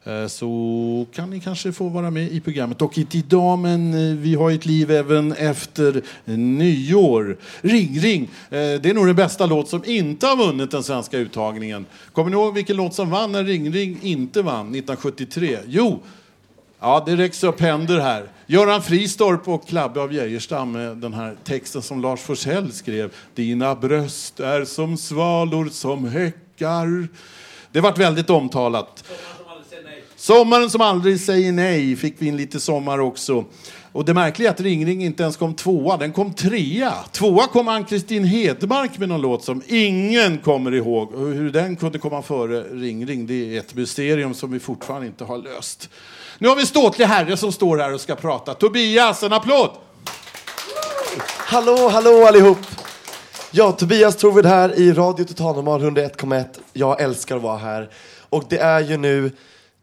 Eh, 0.05 0.27
Så 0.27 1.07
kan 1.15 1.31
ni 1.31 1.41
kanske 1.41 1.73
få 1.73 1.89
vara 1.89 2.11
med 2.11 2.33
i 2.33 2.41
programmet. 2.41 2.79
Dock 2.79 2.99
inte 2.99 3.19
idag, 3.19 3.59
men 3.59 3.95
eh, 4.11 4.17
vi 4.17 4.35
har 4.35 4.51
ett 4.51 4.67
liv 4.67 4.91
även 4.91 5.33
efter 5.33 6.03
nyår. 6.37 7.37
Ring, 7.61 7.99
ring. 8.01 8.23
Eh, 8.23 8.29
Det 8.51 8.87
är 8.87 8.95
nog 8.95 9.07
den 9.07 9.17
bästa 9.17 9.47
låt 9.47 9.69
som 9.69 9.85
inte 9.85 10.27
har 10.27 10.37
vunnit 10.37 10.71
den 10.71 10.83
svenska 10.83 11.19
uttagningen. 11.19 11.87
Kommer 12.13 12.31
ni 12.31 12.37
ihåg 12.37 12.55
vilken 12.55 12.77
låt 12.77 12.95
som 12.95 13.11
vann 13.11 13.33
när 13.33 13.45
Ring, 13.45 13.73
ring 13.73 13.99
inte 14.03 14.43
vann 14.43 14.67
1973? 14.75 15.59
Jo, 15.67 16.01
Ja, 16.85 17.03
det 17.07 17.17
räcks 17.17 17.45
upp 17.45 17.61
händer 17.61 18.01
här. 18.01 18.29
Göran 18.47 18.83
Fristorp 18.83 19.49
och 19.49 19.69
Klabbe 19.69 20.01
av 20.01 20.13
Geijerstam 20.13 20.73
med 20.73 20.97
den 20.97 21.15
här 21.15 21.37
texten 21.45 21.83
som 21.83 22.03
Lars 22.03 22.21
Forssell 22.21 22.73
skrev. 22.73 23.13
Dina 23.35 23.75
bröst 23.75 24.41
är 24.41 24.65
som 24.65 24.97
svalor 24.97 25.69
som 25.69 26.05
häckar. 26.05 27.09
Det 27.73 27.81
vart 27.81 27.99
väldigt 27.99 28.31
omtalat. 28.31 29.05
Sommaren 30.17 30.71
som 30.71 30.81
aldrig 30.81 31.21
säger 31.21 31.53
nej 31.53 31.97
fick 31.97 32.15
vi 32.19 32.27
in 32.27 32.37
lite 32.37 32.61
sommar 32.61 32.99
också. 32.99 33.45
Och 33.93 34.05
det 34.05 34.15
märkliga 34.15 34.49
är 34.49 34.53
att 34.53 34.61
Ring 34.61 34.87
Ring 34.87 35.05
inte 35.05 35.23
ens 35.23 35.37
kom 35.37 35.55
tvåa, 35.55 35.97
den 35.97 36.13
kom 36.13 36.35
trea. 36.35 36.95
Tvåa 37.13 37.47
kom 37.47 37.69
Ann-Kristin 37.69 38.25
Hedmark 38.25 38.99
med 38.99 39.09
någon 39.09 39.21
låt 39.21 39.45
som 39.45 39.63
ingen 39.67 40.39
kommer 40.39 40.75
ihåg. 40.75 41.15
Och 41.15 41.27
hur 41.29 41.51
den 41.51 41.77
kunde 41.77 41.99
komma 41.99 42.23
före 42.23 42.63
Ring 42.63 43.07
Ring, 43.07 43.27
det 43.27 43.57
är 43.57 43.59
ett 43.59 43.75
mysterium 43.75 44.35
som 44.35 44.53
vi 44.53 44.61
fortfarande 44.61 45.07
inte 45.07 45.25
har 45.25 45.39
löst. 45.39 45.91
Nu 46.39 46.49
har 46.49 46.57
vi 46.57 46.67
ståtlig 46.67 47.07
herre 47.07 47.37
som 47.37 47.53
står 47.53 47.79
här 47.79 47.95
och 47.95 48.01
ska 48.01 48.15
prata. 48.15 48.55
Tobias, 48.55 49.23
en 49.23 49.33
applåd! 49.33 49.71
Hallå, 51.39 51.89
hallå 51.89 52.25
allihop! 52.27 52.59
Ja, 53.51 53.73
Tobias 53.73 54.17
Torvid 54.17 54.47
här 54.47 54.79
i 54.79 54.93
Radio 54.93 55.25
Totalnormal 55.25 55.83
101,1. 55.83 56.45
Jag 56.73 57.01
älskar 57.01 57.37
att 57.37 57.43
vara 57.43 57.59
här. 57.59 57.91
Och 58.29 58.45
det 58.49 58.59
är 58.59 58.81
ju 58.81 58.97
nu 58.97 59.33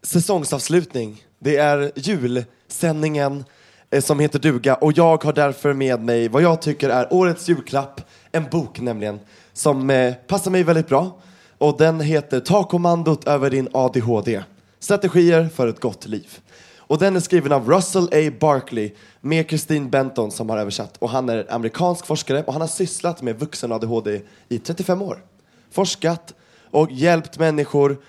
säsongsavslutning. 0.02 1.24
Det 1.38 1.56
är 1.56 1.92
julsändningen 1.94 3.44
eh, 3.90 4.02
som 4.02 4.20
heter 4.20 4.38
duga 4.38 4.74
och 4.74 4.92
jag 4.98 5.24
har 5.24 5.32
därför 5.32 5.72
med 5.72 6.00
mig 6.00 6.28
vad 6.28 6.42
jag 6.42 6.62
tycker 6.62 6.88
är 6.88 7.12
årets 7.12 7.48
julklapp, 7.48 8.00
en 8.32 8.44
bok 8.50 8.80
nämligen, 8.80 9.20
som 9.52 9.90
eh, 9.90 10.14
passar 10.14 10.50
mig 10.50 10.62
väldigt 10.62 10.88
bra. 10.88 11.20
Och 11.58 11.78
den 11.78 12.00
heter 12.00 12.40
Ta 12.40 12.64
kommandot 12.64 13.24
över 13.26 13.50
din 13.50 13.68
ADHD. 13.72 14.42
Strategier 14.82 15.48
för 15.54 15.66
ett 15.68 15.80
gott 15.80 16.06
liv. 16.06 16.38
Och 16.76 16.98
den 16.98 17.16
är 17.16 17.20
skriven 17.20 17.52
av 17.52 17.70
Russell 17.70 18.04
A. 18.12 18.32
Barkley 18.40 18.90
med 19.20 19.48
Christine 19.48 19.88
Benton 19.88 20.30
som 20.30 20.50
har 20.50 20.58
översatt. 20.58 20.96
Och 20.98 21.10
han 21.10 21.28
är 21.28 21.52
amerikansk 21.52 22.06
forskare 22.06 22.42
och 22.42 22.52
han 22.52 22.60
har 22.62 22.68
sysslat 22.68 23.22
med 23.22 23.38
vuxen 23.38 23.72
ADHD 23.72 24.20
i 24.48 24.58
35 24.58 25.02
år. 25.02 25.24
Forskat 25.70 26.34
och 26.70 26.90
hjälpt 26.92 27.38
människor, 27.38 28.02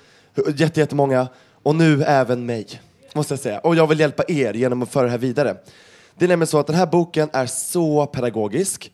jätte- 0.56 0.80
jättemånga, 0.80 1.28
och 1.64 1.76
nu 1.76 2.04
även 2.04 2.46
mig. 2.46 2.68
Måste 3.16 3.34
jag 3.34 3.40
säga. 3.40 3.60
Och 3.60 3.76
jag 3.76 3.88
vill 3.88 4.00
hjälpa 4.00 4.24
er 4.28 4.54
genom 4.54 4.82
att 4.82 4.90
föra 4.90 5.04
det 5.04 5.10
här 5.12 5.18
vidare. 5.18 5.58
Det 6.18 6.26
är 6.26 6.30
nämligen 6.30 6.48
så 6.48 6.60
att 6.60 6.68
den 6.68 6.76
här 6.76 6.86
boken 6.86 7.30
är 7.34 7.46
så 7.46 8.06
pedagogisk. 8.06 8.92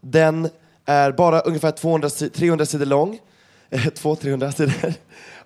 Den 0.00 0.48
är 0.84 1.12
bara 1.12 1.40
ungefär 1.40 1.70
200, 1.70 2.08
300 2.10 2.66
sidor 2.66 2.86
lång. 2.86 3.18
200-300 3.80 4.50
sidor. 4.50 4.94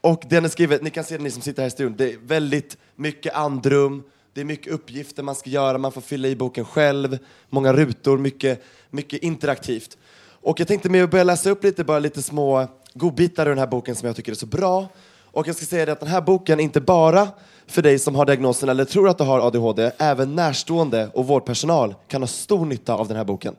Och 0.01 0.23
den 0.29 0.45
är 0.45 0.49
skriven, 0.49 0.79
ni 0.83 0.91
kan 0.91 1.05
se 1.05 1.17
det 1.17 1.23
ni 1.23 1.31
som 1.31 1.43
sitter 1.43 1.62
här 1.62 1.67
i 1.67 1.71
studion, 1.71 1.95
det 1.99 2.12
är 2.12 2.19
väldigt 2.23 2.77
mycket 2.97 3.35
andrum, 3.35 4.03
det 4.33 4.41
är 4.41 4.45
mycket 4.45 4.73
uppgifter 4.73 5.23
man 5.23 5.35
ska 5.35 5.51
göra, 5.51 5.79
man 5.79 5.93
får 5.93 6.01
fylla 6.01 6.29
i 6.29 6.37
boken 6.37 6.65
själv, 6.65 7.19
många 7.49 7.73
rutor, 7.73 8.19
mycket, 8.19 8.65
mycket 8.91 9.23
interaktivt. 9.23 9.97
Och 10.23 10.61
jag 10.61 10.69
tänkte 10.69 10.89
med 10.89 11.05
att 11.05 11.11
börja 11.11 11.25
läsa 11.25 11.51
upp 11.51 11.65
lite, 11.65 11.85
bara 11.85 11.99
lite 11.99 12.23
små 12.23 12.67
godbitar 12.95 13.47
ur 13.47 13.51
den 13.51 13.59
här 13.59 13.67
boken 13.67 13.97
som 13.97 14.07
jag 14.07 14.17
tycker 14.17 14.33
är 14.33 14.37
så 14.37 14.47
bra. 14.47 14.89
Och 15.25 15.49
jag 15.49 15.57
ska 15.57 15.67
säga 15.67 15.87
det 15.87 15.93
att 15.93 16.01
den 16.01 16.09
här 16.09 16.21
boken 16.21 16.61
är 16.61 16.65
inte 16.65 16.81
bara 16.81 17.29
för 17.67 17.83
dig 17.83 17.99
som 17.99 18.15
har 18.15 18.27
diagnosen 18.27 18.69
eller 18.69 18.85
tror 18.85 19.09
att 19.09 19.19
du 19.19 19.25
har 19.25 19.41
ADHD, 19.41 19.91
även 19.99 20.35
närstående 20.35 21.11
och 21.15 21.27
vårdpersonal 21.27 21.95
kan 22.09 22.23
ha 22.23 22.27
stor 22.27 22.67
nytta 22.67 22.95
av 22.95 23.09
den 23.09 23.17
här 23.17 23.25
boken. 23.25 23.57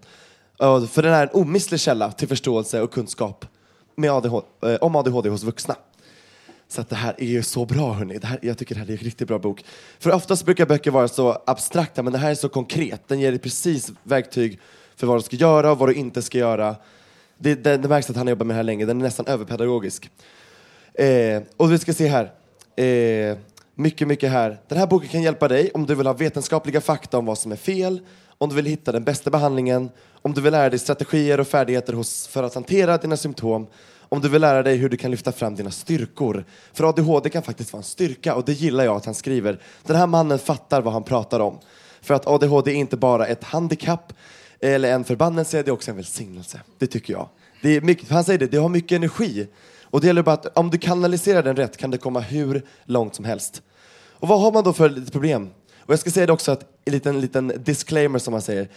För 0.90 1.02
den 1.02 1.14
är 1.14 1.24
en 1.24 1.42
omistlig 1.42 1.80
källa 1.80 2.12
till 2.12 2.28
förståelse 2.28 2.82
och 2.82 2.92
kunskap 2.92 3.46
med 3.98 4.12
ADHD, 4.12 4.48
eh, 4.64 4.76
om 4.76 4.96
ADHD 4.96 5.30
hos 5.30 5.44
vuxna. 5.44 5.76
Så 6.68 6.82
att 6.82 6.90
det 6.90 6.96
här 6.96 7.16
är 7.18 7.26
ju 7.26 7.44
så 7.44 7.66
bra 7.66 7.94
hörni. 7.94 8.18
Det 8.18 8.28
här, 8.28 8.40
jag 8.42 8.58
tycker 8.58 8.76
det 8.76 8.82
här 8.82 8.88
är 8.88 8.92
en 8.92 8.98
riktigt 8.98 9.28
bra 9.28 9.40
bok. 9.40 9.66
För 10.00 10.12
oftast 10.12 10.46
brukar 10.46 10.66
böcker 10.66 10.92
vara 10.92 11.08
så 11.08 11.42
abstrakta 11.46 12.04
men 12.04 12.14
det 12.14 12.20
här 12.20 12.32
är 12.32 12.36
så 12.36 12.50
konkret. 12.50 13.08
Den 13.08 13.20
ger 13.20 13.32
dig 13.32 13.40
precis 13.40 13.92
verktyg 14.04 14.60
för 14.96 15.08
vad 15.08 15.18
du 15.18 15.22
ska 15.22 15.36
göra 15.36 15.72
och 15.72 15.78
vad 15.78 15.90
du 15.90 15.94
inte 15.94 16.22
ska 16.22 16.38
göra. 16.38 16.76
Det, 17.38 17.56
det, 17.56 17.78
det 17.78 17.88
märks 17.88 18.10
att 18.10 18.16
han 18.16 18.28
har 18.28 18.32
jobbat 18.32 18.48
med 18.48 18.54
det 18.54 18.58
här 18.58 18.64
länge. 18.64 18.86
Den 18.86 19.00
är 19.00 19.04
nästan 19.04 19.28
överpedagogisk. 19.28 20.10
Eh, 20.94 21.42
och 21.58 21.72
vi 21.72 21.80
ska 21.80 21.94
se 21.94 22.08
här. 22.08 22.32
Eh, 22.84 23.38
mycket, 23.76 24.08
mycket 24.08 24.32
här. 24.32 24.60
Den 24.68 24.78
här 24.78 24.88
boken 24.88 25.10
kan 25.10 25.22
hjälpa 25.22 25.48
dig 25.48 25.72
om 25.74 25.86
du 25.86 25.96
vill 25.96 26.08
ha 26.08 26.14
vetenskapliga 26.14 26.82
fakta 26.82 27.18
om 27.18 27.26
vad 27.26 27.38
som 27.38 27.52
är 27.52 27.56
fel, 27.56 28.02
om 28.38 28.50
du 28.50 28.56
vill 28.56 28.66
hitta 28.66 28.92
den 28.92 29.04
bästa 29.04 29.30
behandlingen, 29.30 29.90
om 30.28 30.34
du 30.34 30.42
vill 30.42 30.52
lära 30.52 30.70
dig 30.70 30.80
strategier 30.80 31.40
och 31.40 31.48
färdigheter 31.48 31.94
hos, 31.94 32.28
för 32.28 32.44
att 32.44 32.54
hantera 32.54 32.98
dina 32.98 33.18
symptom, 33.18 33.68
om 34.10 34.22
du 34.22 34.30
vill 34.30 34.42
lära 34.42 34.63
dig 34.63 34.78
hur 34.78 34.90
du 34.90 34.98
kan 34.98 35.12
lyfta 35.12 35.32
fram 35.32 35.56
dina 35.56 35.72
styrkor. 35.72 36.46
För 36.74 36.90
ADHD 36.90 37.30
kan 37.30 37.44
faktiskt 37.44 37.74
vara 37.74 37.80
en 37.80 37.84
styrka 37.84 38.36
och 38.36 38.46
det 38.46 38.54
gillar 38.54 38.84
jag 38.84 38.96
att 38.96 39.06
han 39.06 39.13
skriver. 39.13 39.60
Den 39.84 39.96
här 39.96 40.08
mannen 40.08 40.40
fattar 40.40 40.82
vad 40.82 40.94
han 40.94 41.04
pratar 41.04 41.40
om. 41.40 41.60
För 42.02 42.13
att 42.13 42.28
ADHD 42.28 42.72
är 42.72 42.76
inte 42.76 42.98
bara 42.98 43.28
ett 43.28 43.44
handikapp 43.44 44.13
eller 44.60 44.92
en 44.92 45.04
förbannelse, 45.04 45.63
det 45.63 45.70
är 45.70 45.74
också 45.74 45.92
en 45.92 45.98
välsignelse. 45.98 46.62
Det 46.78 46.88
tycker 46.88 47.13
jag. 47.13 47.30
Det 47.62 47.76
är 47.76 47.82
mycket, 47.82 48.10
han 48.10 48.24
säger 48.24 48.40
det, 48.40 48.48
det 48.48 48.58
har 48.58 48.70
mycket 48.70 48.96
energi. 48.96 49.48
Och 49.84 50.02
det 50.02 50.08
gäller 50.08 50.24
bara 50.24 50.34
att 50.34 50.58
om 50.58 50.70
du 50.70 50.78
kanaliserar 50.78 51.44
den 51.44 51.56
rätt 51.56 51.78
kan 51.78 51.92
det 51.92 51.98
komma 51.98 52.20
hur 52.20 52.62
långt 52.86 53.16
som 53.16 53.26
helst. 53.26 53.62
Och 54.12 54.28
vad 54.28 54.42
har 54.42 54.52
man 54.52 54.63
då 54.63 54.74
för 54.74 55.12
problem? 55.12 55.50
Och 55.80 55.94
jag 55.94 56.00
ska 56.00 56.12
säga 56.12 56.26
det 56.26 56.34
också, 56.34 56.52
att, 56.52 56.66
en 56.86 56.94
liten, 56.94 57.22
liten 57.22 57.54
disclaimer 57.58 58.20
som 58.20 58.32
man 58.32 58.42
säger. 58.42 58.70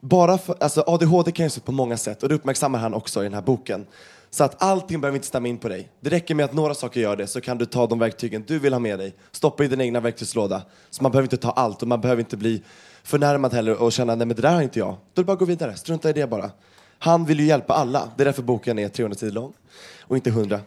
Bara 0.00 0.38
för, 0.38 0.56
alltså 0.60 0.84
ADHD 0.86 1.32
kan 1.32 1.46
ju 1.46 1.50
se 1.50 1.58
ut 1.58 1.64
på 1.64 1.72
många 1.72 1.96
sätt 1.96 2.22
och 2.22 2.28
det 2.28 2.34
uppmärksammar 2.34 2.78
han 2.78 2.94
också 2.94 3.20
i 3.20 3.24
den 3.24 3.34
här 3.34 3.42
boken. 3.42 3.86
Så 4.30 4.44
att 4.44 4.62
allting 4.62 5.00
behöver 5.00 5.16
inte 5.16 5.28
stämma 5.28 5.48
in 5.48 5.58
på 5.58 5.68
dig. 5.68 5.88
Det 6.00 6.10
räcker 6.10 6.34
med 6.34 6.44
att 6.44 6.52
några 6.52 6.74
saker 6.74 7.00
gör 7.00 7.16
det 7.16 7.26
så 7.26 7.40
kan 7.40 7.58
du 7.58 7.66
ta 7.66 7.86
de 7.86 7.98
verktygen 7.98 8.44
du 8.46 8.58
vill 8.58 8.72
ha 8.72 8.80
med 8.80 8.98
dig, 8.98 9.14
stoppa 9.32 9.64
i 9.64 9.68
din 9.68 9.80
egna 9.80 10.00
verktygslåda. 10.00 10.62
Så 10.90 11.02
man 11.02 11.12
behöver 11.12 11.24
inte 11.24 11.36
ta 11.36 11.50
allt 11.50 11.82
och 11.82 11.88
man 11.88 12.00
behöver 12.00 12.20
inte 12.20 12.36
bli 12.36 12.62
förnärmad 13.02 13.52
heller 13.52 13.82
och 13.82 13.92
känna 13.92 14.14
nej 14.14 14.26
men 14.26 14.36
det 14.36 14.42
där 14.42 14.54
har 14.54 14.62
inte 14.62 14.78
jag. 14.78 14.88
Då 14.88 15.20
är 15.20 15.24
det 15.24 15.24
bara 15.24 15.32
att 15.32 15.38
gå 15.38 15.44
vidare, 15.44 15.76
strunta 15.76 16.10
i 16.10 16.12
det 16.12 16.26
bara. 16.26 16.50
Han 16.98 17.24
vill 17.24 17.40
ju 17.40 17.46
hjälpa 17.46 17.74
alla. 17.74 18.10
Det 18.16 18.22
är 18.22 18.24
därför 18.24 18.42
boken 18.42 18.78
är 18.78 18.88
300 18.88 19.18
sidor 19.18 19.32
lång 19.32 19.52
och 20.00 20.16
inte 20.16 20.30
100, 20.30 20.60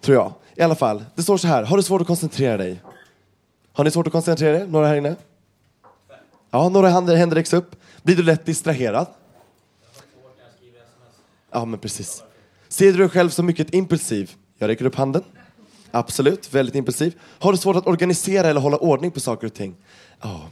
tror 0.00 0.16
jag. 0.16 0.32
I 0.54 0.62
alla 0.62 0.74
fall, 0.74 1.04
det 1.14 1.22
står 1.22 1.36
så 1.36 1.46
här. 1.46 1.62
Har 1.62 1.76
du 1.76 1.82
svårt 1.82 2.00
att 2.00 2.06
koncentrera 2.06 2.56
dig? 2.56 2.82
Har 3.72 3.84
ni 3.84 3.90
svårt 3.90 4.06
att 4.06 4.12
koncentrera 4.12 4.60
er? 4.60 4.66
Några 4.66 4.88
här 4.88 4.96
inne? 4.96 5.16
Ja, 6.50 6.68
några 6.68 6.88
händer, 6.88 7.16
händer 7.16 7.36
räcks 7.36 7.52
upp. 7.52 7.76
Blir 8.06 8.16
du 8.16 8.22
lätt 8.22 8.46
distraherad? 8.46 9.06
Ja, 11.50 11.64
men 11.64 11.78
precis. 11.78 12.22
Ser 12.68 12.92
du 12.92 12.98
dig 12.98 13.08
själv 13.08 13.30
som 13.30 13.46
mycket 13.46 13.74
impulsiv? 13.74 14.34
Jag 14.58 14.68
räcker 14.68 14.84
upp 14.84 14.94
handen. 14.94 15.24
Absolut, 15.90 16.54
väldigt 16.54 16.74
impulsiv. 16.74 17.18
Har 17.22 17.52
du 17.52 17.58
svårt 17.58 17.76
att 17.76 17.86
organisera 17.86 18.48
eller 18.48 18.60
hålla 18.60 18.76
ordning 18.76 19.10
på 19.10 19.20
saker 19.20 19.46
och 19.46 19.54
ting? 19.54 19.76
Ja. 20.20 20.48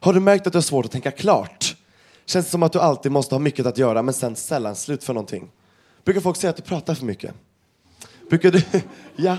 Har 0.00 0.12
du 0.12 0.20
märkt 0.20 0.46
att 0.46 0.52
du 0.52 0.56
har 0.56 0.62
svårt 0.62 0.84
att 0.84 0.90
tänka 0.90 1.10
klart? 1.10 1.76
Känns 2.26 2.46
det 2.46 2.50
som 2.50 2.62
att 2.62 2.72
du 2.72 2.80
alltid 2.80 3.12
måste 3.12 3.34
ha 3.34 3.40
mycket 3.40 3.66
att 3.66 3.78
göra 3.78 4.02
men 4.02 4.14
sen 4.14 4.36
sällan 4.36 4.76
slut 4.76 5.04
för 5.04 5.14
någonting? 5.14 5.50
Brukar 6.04 6.20
folk 6.20 6.36
säga 6.36 6.50
att 6.50 6.56
du 6.56 6.62
pratar 6.62 6.94
för 6.94 7.04
mycket? 7.04 7.34
Brukar 8.30 8.50
du... 8.50 8.62
ja. 9.16 9.36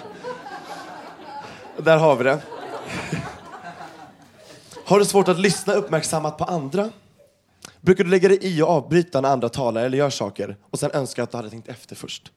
Där 1.77 1.97
har 1.97 2.15
vi 2.15 2.23
det. 2.23 2.41
Har 4.85 4.99
du 4.99 5.05
svårt 5.05 5.27
att 5.27 5.39
lyssna 5.39 5.73
uppmärksammat 5.73 6.37
på 6.37 6.43
andra? 6.43 6.89
Brukar 7.81 8.03
du 8.03 8.09
lägga 8.09 8.29
dig 8.29 8.39
i 8.41 8.61
och 8.61 8.69
avbryta 8.69 9.21
när 9.21 9.29
andra 9.29 9.49
talar 9.49 9.85
eller 9.85 9.97
gör 9.97 10.09
saker 10.09 10.57
och 10.69 10.79
sen 10.79 10.91
önska 10.91 11.23
att 11.23 11.31
du 11.31 11.37
hade 11.37 11.49
tänkt 11.49 11.67
efter 11.67 11.95
först? 11.95 12.31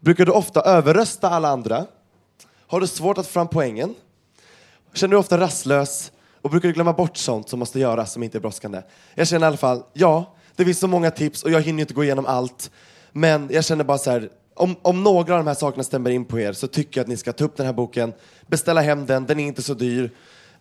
Brukar 0.00 0.26
du 0.26 0.32
ofta 0.32 0.60
överrösta 0.60 1.30
alla 1.30 1.48
andra? 1.48 1.86
Har 2.66 2.80
du 2.80 2.86
svårt 2.86 3.18
att 3.18 3.26
få 3.26 3.32
fram 3.32 3.48
poängen? 3.48 3.94
Känner 4.92 5.10
du 5.10 5.16
dig 5.16 5.20
ofta 5.20 5.40
rastlös? 5.40 6.12
Och 6.42 6.50
brukar 6.50 6.68
du 6.68 6.74
glömma 6.74 6.92
bort 6.92 7.16
sånt 7.16 7.48
som 7.48 7.58
måste 7.58 7.80
göras 7.80 8.12
som 8.12 8.22
inte 8.22 8.38
är 8.38 8.40
brådskande? 8.40 8.82
Jag 9.14 9.28
känner 9.28 9.46
i 9.46 9.48
alla 9.48 9.56
fall, 9.56 9.82
ja, 9.92 10.34
det 10.56 10.64
finns 10.64 10.78
så 10.78 10.86
många 10.86 11.10
tips 11.10 11.42
och 11.42 11.50
jag 11.50 11.60
hinner 11.60 11.80
inte 11.80 11.94
gå 11.94 12.04
igenom 12.04 12.26
allt. 12.26 12.70
Men 13.12 13.48
jag 13.52 13.64
känner 13.64 13.84
bara 13.84 13.98
så 13.98 14.10
här, 14.10 14.30
om, 14.54 14.76
om 14.82 15.02
några 15.02 15.34
av 15.34 15.38
de 15.38 15.46
här 15.46 15.54
sakerna 15.54 15.84
stämmer 15.84 16.10
in 16.10 16.24
på 16.24 16.40
er 16.40 16.52
så 16.52 16.66
tycker 16.66 17.00
jag 17.00 17.04
att 17.04 17.08
ni 17.08 17.16
ska 17.16 17.32
ta 17.32 17.44
upp 17.44 17.56
den 17.56 17.66
här 17.66 17.72
boken, 17.72 18.12
beställa 18.46 18.80
hem 18.80 19.06
den, 19.06 19.26
den 19.26 19.40
är 19.40 19.46
inte 19.46 19.62
så 19.62 19.74
dyr. 19.74 20.10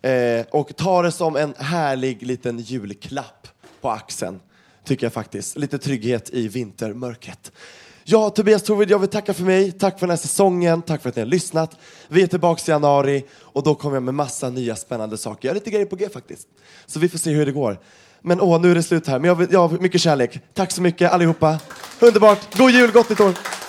Eh, 0.02 0.46
och 0.50 0.76
ta 0.76 1.02
det 1.02 1.12
som 1.12 1.36
en 1.36 1.54
härlig 1.58 2.24
liten 2.24 2.60
julklapp 2.60 3.48
på 3.82 3.90
axeln, 3.90 4.40
tycker 4.86 5.06
jag 5.06 5.14
faktiskt. 5.14 5.58
Lite 5.58 5.78
trygghet 5.78 6.30
i 6.30 6.48
vintermörkret. 6.48 7.52
Ja, 8.04 8.30
Tobias 8.30 8.64
Torvid, 8.64 8.92
jag 8.92 9.00
vill 9.00 9.10
tacka 9.10 9.34
för 9.34 9.44
mig. 9.44 9.72
Tack 9.72 10.00
för 10.00 10.08
den 10.08 10.10
här 10.10 10.18
säsongen. 10.18 10.82
Tack 10.82 11.02
för 11.02 11.10
att 11.10 11.16
ni 11.16 11.22
har 11.22 11.28
lyssnat. 11.28 11.78
Vi 12.08 12.22
är 12.22 12.28
tillbaka 12.28 12.62
i 12.68 12.72
januari 12.72 13.26
och 13.40 13.64
då 13.64 13.76
kommer 13.76 13.96
jag 13.96 14.04
med 14.04 14.14
massa 14.14 14.50
nya 14.50 14.76
spännande 14.76 15.18
saker. 15.18 15.48
Jag 15.48 15.54
har 15.54 15.56
lite 15.56 15.70
grejer 15.70 15.86
på 15.86 15.96
G 15.96 16.10
faktiskt. 16.14 16.48
Så 16.86 17.00
vi 17.00 17.10
får 17.10 17.18
se 17.18 17.32
hur 17.32 17.46
det 17.46 17.52
går. 17.52 17.80
Men 18.22 18.42
åh, 18.42 18.62
nu 18.62 18.72
är 18.72 18.76
det 18.76 18.84
slut 18.84 19.08
här. 19.08 19.20
Men 19.20 19.28
jag, 19.28 19.36
vill, 19.36 19.48
jag 19.52 19.68
har 19.68 19.78
mycket 19.80 20.02
kärlek. 20.02 20.40
Tack 20.54 20.72
så 20.72 20.82
mycket 20.82 21.12
allihopa. 21.12 21.60
Underbart. 22.00 22.58
God 22.58 22.72
jul, 22.72 22.92
gott 22.92 23.10
nytt 23.10 23.20
år. 23.20 23.61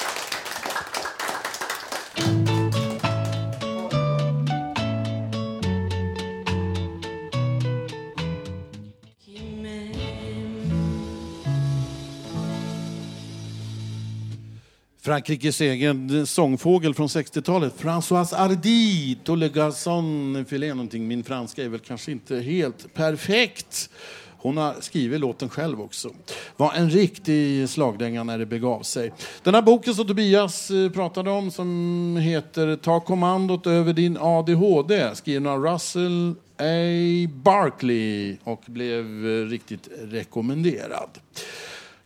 Frankrikes 15.05 15.61
egen 15.61 16.19
eh, 16.19 16.25
sångfågel 16.25 16.95
från 16.95 17.07
60-talet, 17.07 17.75
François 17.79 18.37
Hardy, 18.37 19.17
Tolle 19.25 19.49
Garçon 19.49 20.45
filé 20.49 20.69
någonting. 20.75 21.09
Min 21.09 21.25
franska 21.25 21.65
är 21.65 21.69
väl 21.69 21.81
kanske 21.81 22.13
inte 22.13 22.37
helt 22.37 22.95
perfekt. 22.95 23.91
Hon 24.39 24.57
har 24.57 24.75
skrivit 24.81 25.21
låten 25.21 25.49
själv 25.49 25.81
också. 25.81 26.11
Var 26.57 26.73
en 26.73 26.91
riktig 26.91 27.69
slagdänga 27.69 28.25
när 28.25 28.39
det 28.39 28.47
begav 28.47 28.83
sig. 28.83 29.13
Den 29.43 29.55
här 29.55 29.63
boken 29.63 29.95
som 29.95 30.07
Tobias 30.07 30.71
eh, 30.71 30.91
pratade 30.91 31.31
om 31.31 31.51
som 31.51 32.17
heter 32.23 32.77
Ta 32.77 33.01
kommandot 33.01 33.67
över 33.67 33.93
din 33.93 34.19
ADHD 34.21 35.11
skriven 35.15 35.47
av 35.47 35.63
Russell 35.63 36.35
A. 36.59 37.29
Barkley 37.33 38.37
och 38.45 38.63
blev 38.67 39.05
eh, 39.27 39.47
riktigt 39.47 39.89
rekommenderad. 40.03 41.11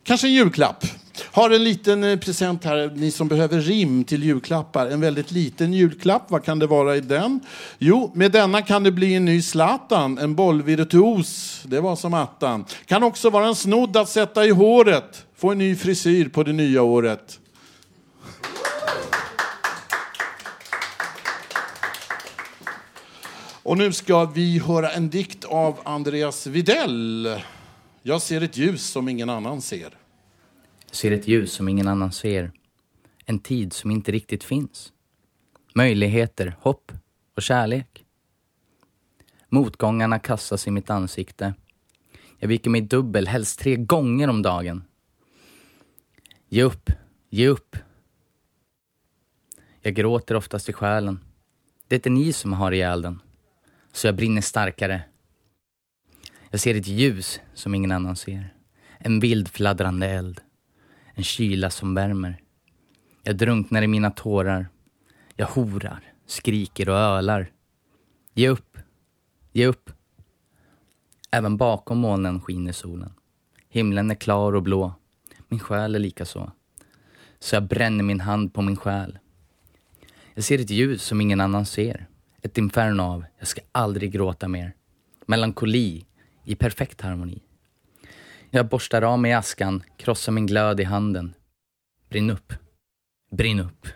Kanske 0.07 0.27
en 0.27 0.33
julklapp. 0.33 0.85
Har 1.31 1.49
en 1.49 1.63
liten 1.63 2.03
eh, 2.03 2.19
present 2.19 2.63
här, 2.63 2.91
ni 2.95 3.11
som 3.11 3.27
behöver 3.27 3.61
rim 3.61 4.03
till 4.03 4.23
julklappar. 4.23 4.87
En 4.87 5.01
väldigt 5.01 5.31
liten 5.31 5.73
julklapp, 5.73 6.31
vad 6.31 6.43
kan 6.43 6.59
det 6.59 6.67
vara 6.67 6.95
i 6.95 7.01
den? 7.01 7.39
Jo, 7.77 8.11
med 8.15 8.31
denna 8.31 8.61
kan 8.61 8.83
det 8.83 8.91
bli 8.91 9.15
en 9.15 9.25
ny 9.25 9.41
Zlatan, 9.41 10.17
en 10.17 10.35
bollvirtuos. 10.35 11.61
Det 11.63 11.79
var 11.79 11.95
som 11.95 12.13
attan. 12.13 12.65
Kan 12.85 13.03
också 13.03 13.29
vara 13.29 13.47
en 13.47 13.55
snodd 13.55 13.97
att 13.97 14.09
sätta 14.09 14.45
i 14.45 14.49
håret. 14.49 15.25
Få 15.35 15.51
en 15.51 15.57
ny 15.57 15.75
frisyr 15.75 16.29
på 16.29 16.43
det 16.43 16.53
nya 16.53 16.81
året. 16.81 17.39
Och 23.63 23.77
nu 23.77 23.93
ska 23.93 24.25
vi 24.25 24.59
höra 24.59 24.89
en 24.89 25.09
dikt 25.09 25.45
av 25.45 25.79
Andreas 25.83 26.47
Videll. 26.47 27.29
Jag 28.07 28.21
ser 28.21 28.41
ett 28.41 28.57
ljus 28.57 28.87
som 28.87 29.09
ingen 29.09 29.29
annan 29.29 29.61
ser. 29.61 29.97
ser 30.91 31.11
ett 31.11 31.27
ljus 31.27 31.53
som 31.53 31.67
ingen 31.67 31.87
annan 31.87 32.11
ser. 32.11 32.51
En 33.25 33.39
tid 33.39 33.73
som 33.73 33.91
inte 33.91 34.11
riktigt 34.11 34.43
finns. 34.43 34.93
Möjligheter, 35.75 36.55
hopp 36.61 36.91
och 37.35 37.41
kärlek. 37.41 38.05
Motgångarna 39.49 40.19
kastas 40.19 40.67
i 40.67 40.71
mitt 40.71 40.89
ansikte. 40.89 41.53
Jag 42.37 42.47
viker 42.47 42.69
mig 42.69 42.81
dubbel, 42.81 43.27
helst 43.27 43.59
tre 43.59 43.75
gånger 43.75 44.27
om 44.27 44.41
dagen. 44.41 44.83
Ge 46.49 46.63
upp, 46.63 46.89
ge 47.29 47.47
upp. 47.47 47.75
Jag 49.81 49.95
gråter 49.95 50.35
oftast 50.35 50.69
i 50.69 50.73
själen. 50.73 51.19
Det 51.87 52.05
är 52.05 52.09
ni 52.09 52.33
som 52.33 52.53
har 52.53 52.71
ihjäl 52.71 53.01
den. 53.01 53.21
Så 53.91 54.07
jag 54.07 54.15
brinner 54.15 54.41
starkare. 54.41 55.03
Jag 56.49 56.59
ser 56.59 56.75
ett 56.75 56.87
ljus 56.87 57.39
som 57.53 57.75
ingen 57.75 57.91
annan 57.91 58.15
ser. 58.15 58.53
En 58.97 59.19
vild 59.19 59.47
fladdrande 59.47 60.07
eld. 60.07 60.41
En 61.13 61.23
kyla 61.23 61.69
som 61.69 61.93
värmer. 61.93 62.41
Jag 63.23 63.37
drunknar 63.37 63.81
i 63.81 63.87
mina 63.87 64.11
tårar. 64.11 64.67
Jag 65.35 65.47
horar, 65.47 66.13
skriker 66.25 66.89
och 66.89 66.95
ölar. 66.95 67.51
Ge 68.33 68.49
upp, 68.49 68.77
ge 69.51 69.65
upp. 69.65 69.91
Även 71.31 71.57
bakom 71.57 71.97
molnen 71.97 72.41
skiner 72.41 72.71
solen. 72.71 73.13
Himlen 73.69 74.11
är 74.11 74.15
klar 74.15 74.53
och 74.53 74.63
blå. 74.63 74.93
Min 75.47 75.59
själ 75.59 75.95
är 75.95 75.99
lika 75.99 76.25
så. 76.25 76.51
Så 77.39 77.55
jag 77.55 77.63
bränner 77.63 78.03
min 78.03 78.19
hand 78.19 78.53
på 78.53 78.61
min 78.61 78.77
själ. 78.77 79.19
Jag 80.33 80.43
ser 80.43 80.59
ett 80.59 80.69
ljus 80.69 81.03
som 81.03 81.21
ingen 81.21 81.41
annan 81.41 81.65
ser. 81.65 82.07
Ett 82.41 82.57
inferno 82.57 83.01
av, 83.01 83.25
jag 83.39 83.47
ska 83.47 83.61
aldrig 83.71 84.11
gråta 84.11 84.47
mer. 84.47 84.73
Melankoli 85.25 86.05
i 86.47 86.55
perfekt 86.55 87.01
harmoni. 87.01 87.39
Jag 88.51 88.67
borstar 88.67 89.01
av 89.01 89.19
mig 89.19 89.33
askan, 89.33 89.83
krossar 89.97 90.31
min 90.31 90.45
glöd 90.45 90.79
i 90.79 90.83
handen. 90.83 91.33
Brinn 92.09 92.29
upp. 92.29 92.53
Brinn 93.31 93.59
upp. 93.59 93.87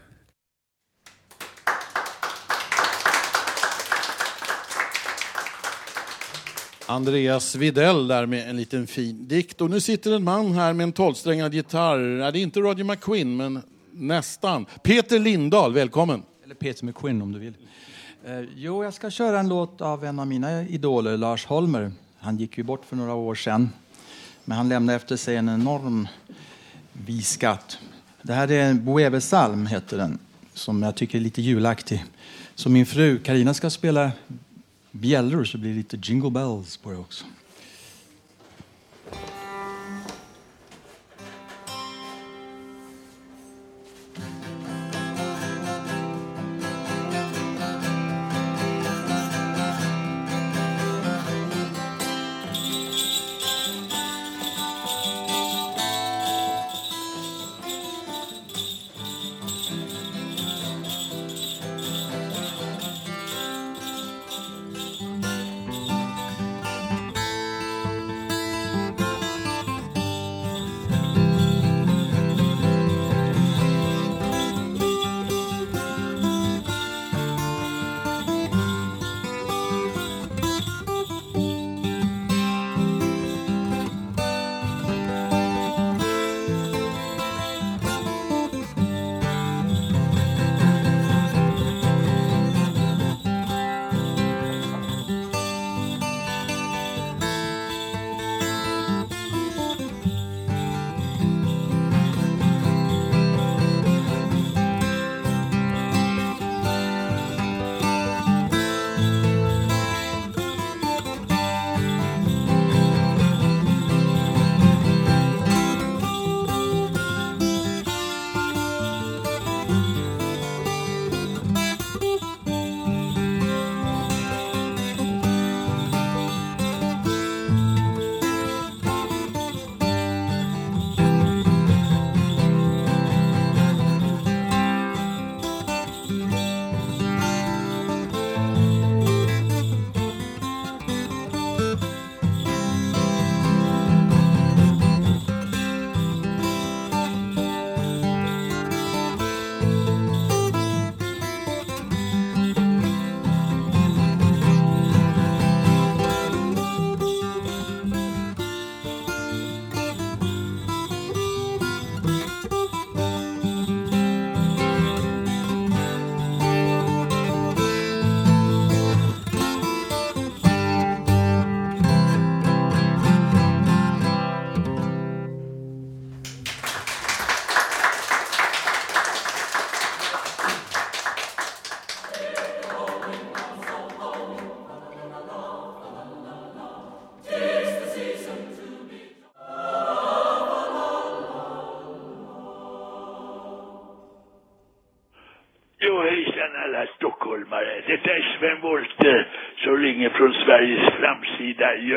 Andreas 6.85 7.55
Videll 7.55 8.07
där 8.07 8.25
med 8.25 8.49
en 8.49 8.57
liten 8.57 8.87
fin 8.87 9.27
dikt. 9.27 9.61
Och 9.61 9.69
nu 9.69 9.79
sitter 9.79 10.15
en 10.15 10.23
man 10.23 10.51
här 10.51 10.73
med 10.73 10.83
en 10.83 10.91
tolvsträngad 10.91 11.53
gitarr. 11.53 11.97
Nej, 11.97 12.31
det 12.31 12.39
är 12.39 12.43
inte 12.43 12.59
Roger 12.59 12.83
McQueen, 12.83 13.37
men 13.37 13.61
nästan. 13.91 14.65
Peter 14.83 15.19
Lindahl, 15.19 15.73
välkommen. 15.73 16.23
Eller 16.43 16.55
Peter 16.55 16.85
McQueen 16.85 17.21
om 17.21 17.31
du 17.31 17.39
vill. 17.39 17.53
Eh, 18.25 18.39
jo, 18.55 18.83
jag 18.83 18.93
ska 18.93 19.09
köra 19.09 19.39
en 19.39 19.49
låt 19.49 19.81
av 19.81 20.05
en 20.05 20.19
av 20.19 20.27
mina 20.27 20.63
idoler, 20.63 21.17
Lars 21.17 21.45
Holmer. 21.45 21.91
Han 22.23 22.37
gick 22.37 22.57
ju 22.57 22.63
bort 22.63 22.85
för 22.85 22.95
några 22.95 23.13
år 23.13 23.35
sedan. 23.35 23.69
Men 24.45 24.57
han 24.57 24.69
lämnade 24.69 24.95
efter 24.95 25.17
sig 25.17 25.35
en 25.35 25.49
enorm 25.49 26.07
visskatt. 26.93 27.77
Det 28.21 28.33
här 28.33 28.51
är 28.51 28.69
en 28.69 28.85
Boevesalm, 28.85 29.65
heter 29.65 29.97
den, 29.97 30.19
som 30.53 30.83
jag 30.83 30.95
tycker 30.95 31.17
är 31.17 31.21
lite 31.21 31.41
julaktig. 31.41 32.05
Så 32.55 32.69
min 32.69 32.85
fru 32.85 33.19
Karina 33.19 33.53
ska 33.53 33.69
spela 33.69 34.11
bjällror 34.91 35.43
så 35.43 35.57
blir 35.57 35.69
det 35.69 35.77
lite 35.77 35.97
jingle 36.01 36.29
bells 36.29 36.77
på 36.77 36.91
det 36.91 36.97
också. 36.97 37.25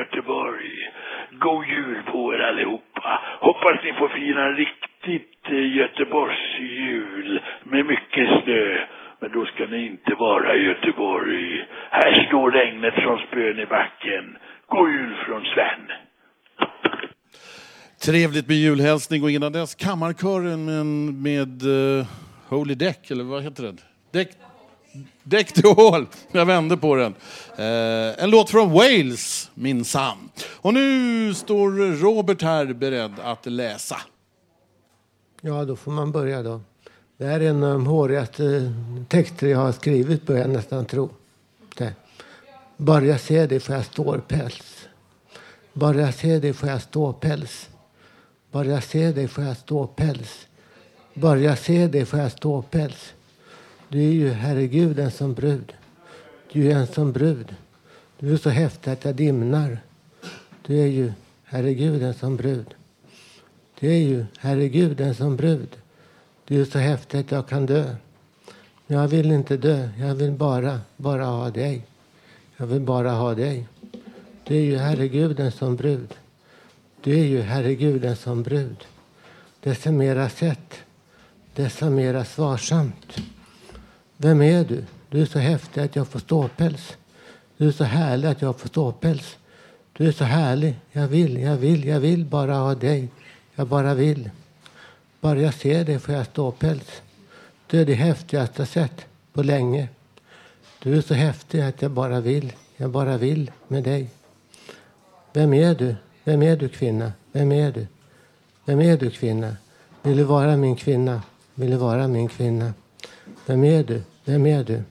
Göteborg. 0.05 0.93
God 1.31 1.67
jul 1.67 2.03
på 2.13 2.35
er 2.35 2.39
allihopa. 2.39 3.21
Hoppas 3.41 3.85
ni 3.85 3.93
får 3.93 4.09
fira 4.09 4.47
en 4.49 4.57
riktigt 4.57 5.41
eh, 5.45 5.77
Göteborgsjul 5.77 7.41
med 7.65 7.87
mycket 7.87 8.29
snö. 8.43 8.79
Men 9.21 9.33
då 9.33 9.47
ska 9.47 9.67
ni 9.67 9.87
inte 9.87 10.15
vara 10.15 10.57
i 10.57 10.63
Göteborg. 10.65 11.67
Här 11.91 12.27
står 12.27 12.51
regnet 12.51 12.95
från 12.95 13.19
spön 13.19 13.59
i 13.59 13.67
backen. 13.67 14.37
God 14.69 14.91
jul 14.91 15.15
från 15.27 15.45
Sven. 15.45 15.85
Trevligt 18.07 18.49
med 18.49 18.57
julhälsning 18.57 19.23
och 19.23 19.31
innan 19.31 19.53
dess 19.53 19.75
kammarkören 19.75 20.65
med, 20.65 20.87
med 21.15 21.63
uh, 21.63 22.07
Holy 22.49 22.75
Deck, 22.75 23.11
eller 23.11 23.25
vad 23.25 23.43
heter 23.43 23.63
den? 23.63 23.79
Deck, 24.13 24.29
Däck 25.23 25.53
till 25.53 25.65
hål! 25.65 26.07
Jag 26.33 26.47
vände 26.47 26.77
på 26.77 26.95
den. 26.95 27.15
Eh, 27.57 28.25
en 28.25 28.31
låt 28.31 28.51
från 28.51 28.73
Wales, 28.73 29.51
minsann. 29.55 30.31
Och 30.47 30.75
nu 30.75 31.35
står 31.35 31.97
Robert 31.97 32.43
här 32.43 32.73
beredd 32.73 33.13
att 33.23 33.47
läsa. 33.47 33.97
Ja, 35.41 35.65
då 35.65 35.77
får 35.77 35.93
man 35.93 36.13
börja 36.13 36.43
då. 36.43 36.61
Det 37.17 37.25
här 37.25 37.41
är 37.41 37.51
en 37.51 37.63
eh, 37.63 37.69
av 37.69 37.75
de 37.75 37.87
hårigaste 37.87 38.45
eh, 38.47 39.05
texter 39.09 39.47
jag 39.47 39.59
har 39.59 39.73
skrivit, 39.73 40.27
börjar 40.27 40.41
jag 40.41 40.51
nästan 40.51 40.87
tro. 40.87 41.11
Det. 41.77 41.93
Bara 42.77 43.05
jag 43.05 43.21
ser 43.21 43.49
dig 43.49 43.61
får 43.61 43.75
jag 43.75 43.85
ståpäls. 43.85 44.89
Bara 45.73 46.01
jag 46.01 46.15
ser 46.15 46.41
dig 46.41 46.53
får 46.53 46.69
jag 46.69 46.83
ståpäls. 46.83 47.69
Bara 48.51 48.67
jag 48.67 48.85
ser 48.85 49.13
dig 49.13 49.29
får 49.29 49.45
jag 49.45 49.57
ståpäls. 49.57 50.47
Bara 51.15 51.39
jag 51.39 51.59
ser 51.59 51.89
dig 51.89 52.05
får 52.07 52.19
jag 52.19 52.33
ståpäls. 52.33 53.15
Du 53.89 53.99
är 53.99 54.13
ju 54.13 54.31
herregud, 54.31 54.99
en 54.99 55.11
som 55.11 55.35
brud. 55.35 55.73
Du 56.53 56.71
är 56.71 56.77
en 56.77 56.87
som 56.87 57.13
brud. 57.13 57.55
Du 58.19 58.33
är 58.33 58.37
så 58.37 58.51
häftig 58.51 58.91
att 58.91 59.05
jag 59.05 59.15
dimnar. 59.15 59.79
Du 60.67 60.81
är 60.81 60.87
ju 60.87 61.13
herregud, 61.45 62.03
en 62.03 62.15
som 62.15 62.37
brud. 62.37 62.75
Du 63.81 63.89
är 63.89 63.99
ju 63.99 64.27
herregud, 64.39 65.01
en 65.01 65.15
som 65.15 65.37
brud. 65.37 65.77
Du 66.45 66.61
är 66.61 66.65
så 66.65 66.79
häftig 66.79 67.19
att 67.19 67.31
jag 67.31 67.49
kan 67.49 67.67
dö. 67.67 67.95
Men 68.87 68.99
jag 68.99 69.09
vill 69.09 69.33
inte 69.33 69.57
dö. 69.57 69.89
Jag 69.99 70.15
vill 70.15 70.33
bara, 70.33 70.81
bara 70.97 71.25
ha 71.25 71.51
dig. 71.51 71.87
Jag 72.57 72.67
vill 72.67 72.81
bara 72.81 73.11
ha 73.11 73.35
dig. 73.35 73.69
Du 74.45 74.57
är 74.57 74.61
ju 74.61 74.77
herregud, 74.77 75.41
en 75.41 75.53
som 75.53 75.77
brud. 75.77 76.15
Du 77.03 77.13
är 77.21 77.25
ju 77.25 77.41
herregud, 77.41 78.05
en 78.05 78.17
som 78.17 78.43
brud. 78.43 78.85
Dessa 79.61 79.93
mera 79.93 80.29
sett, 80.29 80.75
dessa 81.55 81.91
mera 81.91 82.25
svarsamt. 82.25 83.17
Vem 84.17 84.43
är 84.43 84.65
du? 84.65 84.85
Du 85.09 85.23
är 85.23 85.27
så 85.27 85.39
häftig 85.39 85.81
att 85.81 85.97
jag 85.97 86.09
får 86.09 86.19
ståpäls. 86.19 86.97
Du 87.57 87.69
är 87.69 87.73
så 87.73 87.85
härlig 87.85 88.29
att 88.29 88.43
jag 88.43 88.61
får 88.61 88.69
ståpäls. 88.69 89.37
Du 89.93 90.09
är 90.09 90.13
så 90.13 90.25
härlig. 90.25 90.75
Jag 90.93 91.09
vill, 91.09 91.37
jag 91.41 91.57
vill, 91.57 91.85
jag 91.85 92.01
vill 92.01 92.25
bara 92.25 92.55
ha 92.55 92.75
dig. 92.75 93.09
Jag 93.55 93.67
bara 93.67 93.95
vill. 93.95 94.31
Bara 95.21 95.41
jag 95.41 95.55
ser 95.55 95.85
dig 95.85 95.99
får 95.99 96.15
jag 96.15 96.27
ståpäls. 96.27 97.03
Du 97.67 97.81
är 97.81 97.87
det 97.87 97.95
häftigaste 97.95 98.63
jag 98.63 98.69
sett 98.69 99.07
på 99.33 99.43
länge. 99.43 99.89
Du 100.83 100.97
är 100.97 101.01
så 101.01 101.15
häftig 101.15 101.61
att 101.61 101.83
jag 101.83 101.91
bara 101.91 102.21
vill. 102.21 102.53
Jag 102.77 102.91
bara 102.91 103.17
vill 103.17 103.51
med 103.69 103.85
dig. 103.85 104.11
Vem 105.33 105.55
är 105.55 105.75
du? 105.75 105.95
Vem 106.25 106.43
är 106.43 106.57
du 106.57 106.69
kvinna? 106.69 107.13
Vem 107.33 107.53
är 107.53 107.73
du? 107.73 107.87
Vem 108.65 108.81
är 108.81 108.97
du 108.97 109.11
kvinna? 109.11 109.57
Vill 110.03 110.17
du 110.17 110.25
vara 110.25 110.57
min 110.57 110.77
kvinna? 110.77 111.23
Vill 111.55 111.71
du 111.71 111.77
vara 111.77 112.09
min 112.09 112.29
kvinna? 112.29 112.73
Vem 113.47 113.65
är 113.65 113.85
du? 113.85 114.03
Vem 114.25 114.47
är 114.47 114.65
du? 114.65 114.83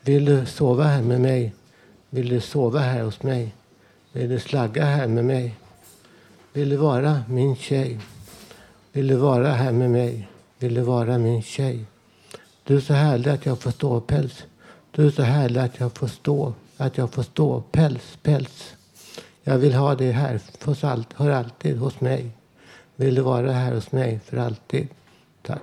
Vill 0.00 0.24
du 0.24 0.46
sova 0.46 0.84
här 0.84 1.02
med 1.02 1.20
mig? 1.20 1.54
Vill 2.10 2.28
du 2.28 2.40
sova 2.40 2.78
här 2.78 3.02
hos 3.02 3.22
mig? 3.22 3.54
Vill 4.12 4.28
du 4.28 4.40
slagga 4.40 4.84
här 4.84 5.06
med 5.06 5.24
mig? 5.24 5.54
Vill 6.52 6.68
du 6.68 6.76
vara 6.76 7.22
min 7.28 7.56
tjej? 7.56 7.98
Vill 8.92 9.06
du 9.06 9.14
vara 9.14 9.48
här 9.48 9.72
med 9.72 9.90
mig? 9.90 10.28
Vill 10.58 10.74
du 10.74 10.80
vara 10.80 11.18
min 11.18 11.42
tjej? 11.42 11.84
Du 12.64 12.76
är 12.76 12.80
så 12.80 12.92
härlig 12.92 13.30
att 13.30 13.46
jag 13.46 13.58
får 13.58 13.70
ståpäls. 13.70 14.44
Du 14.90 15.06
är 15.06 15.10
så 15.10 15.22
härlig 15.22 15.60
att 15.60 15.80
jag 15.80 15.92
får 15.92 16.06
stå, 16.06 16.54
att 16.76 16.98
jag 16.98 17.12
får 17.12 17.22
stå 17.22 17.60
päls, 17.60 18.18
päls. 18.22 18.74
Jag 19.42 19.58
vill 19.58 19.74
ha 19.74 19.94
dig 19.94 20.12
här, 20.12 20.38
för 20.58 20.84
allt, 20.84 21.12
hör 21.12 21.30
alltid 21.30 21.78
hos 21.78 22.00
mig. 22.00 22.30
Vill 22.96 23.14
du 23.14 23.22
vara 23.22 23.52
här 23.52 23.74
hos 23.74 23.92
mig 23.92 24.20
för 24.24 24.36
alltid? 24.36 24.88
Tack. 25.42 25.62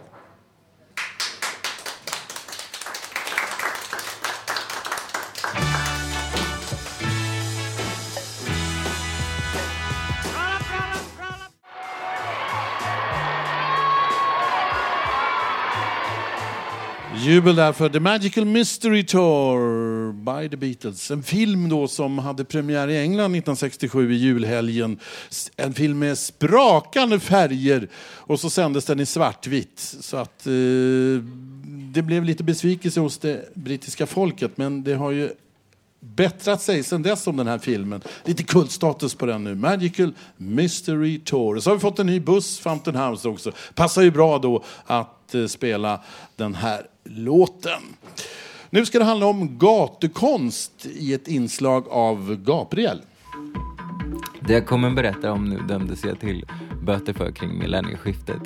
Jubel 17.26 17.56
där 17.56 17.74
för 17.74 17.90
The 17.90 18.00
Magical 18.00 18.46
Mystery 18.46 19.04
Tour 19.04 20.14
by 20.14 20.50
The 20.50 20.58
Beatles. 20.58 21.12
En 21.12 21.24
film 21.24 21.70
då 21.70 21.88
som 21.88 22.20
hade 22.20 22.46
premiär 22.46 22.88
i 22.88 22.98
England 22.98 23.36
1967 23.36 24.14
i 24.14 24.16
julhelgen. 24.16 25.00
En 25.56 25.74
film 25.74 26.00
med 26.00 26.18
sprakande 26.18 27.20
färger 27.20 27.90
och 27.98 28.40
så 28.40 28.50
sändes 28.50 28.86
den 28.86 29.00
i 29.00 29.06
svartvitt. 29.06 29.80
Så 29.80 30.18
att 30.18 30.48
eh, 30.48 30.54
det 31.94 32.02
blev 32.02 32.24
lite 32.24 32.44
besvikelse 32.44 33.00
hos 33.00 33.18
det 33.18 33.56
brittiska 33.56 34.06
folket 34.06 34.58
men 34.58 34.84
det 34.84 34.96
har 34.96 35.12
ju 35.12 35.30
bättrat 36.16 36.62
sig 36.62 36.84
sen 36.84 37.02
dess 37.02 37.28
om 37.28 37.38
den 37.38 37.48
här 37.48 37.58
filmen. 37.58 38.02
Lite 38.24 38.44
kultstatus 38.44 39.16
på 39.16 39.26
den 39.26 39.44
nu. 39.44 39.56
Magical 39.56 40.14
Mystery 40.38 41.20
Tour. 41.20 41.60
Så 41.60 41.70
har 41.70 41.76
vi 41.76 41.80
fått 41.80 42.00
en 42.00 42.08
ny 42.08 42.20
buss, 42.20 42.60
Fountain 42.60 42.98
House 42.98 43.28
också. 43.28 43.52
Passar 43.76 44.02
ju 44.02 44.12
bra 44.12 44.38
då 44.38 44.64
att 44.86 45.36
eh, 45.36 45.46
spela 45.46 46.02
den 46.36 46.56
här 46.56 46.82
låten. 47.04 47.82
Nu 48.70 48.86
ska 48.86 49.00
det 49.00 49.06
handla 49.06 49.26
om 49.26 49.58
gatukonst 49.58 50.86
i 50.86 51.14
ett 51.14 51.28
inslag 51.28 51.88
av 51.90 52.36
Gabriel. 52.36 53.02
Det 54.48 54.54
jag 54.54 54.68
kommer 54.68 54.92
berätta 54.92 55.32
om 55.32 55.50
nu 55.50 55.60
dömdes 55.68 56.04
jag 56.04 56.20
till 56.20 56.46
böter 56.84 57.14
för 57.14 57.32
kring 57.32 57.60
millennieskiftet. 57.60 58.42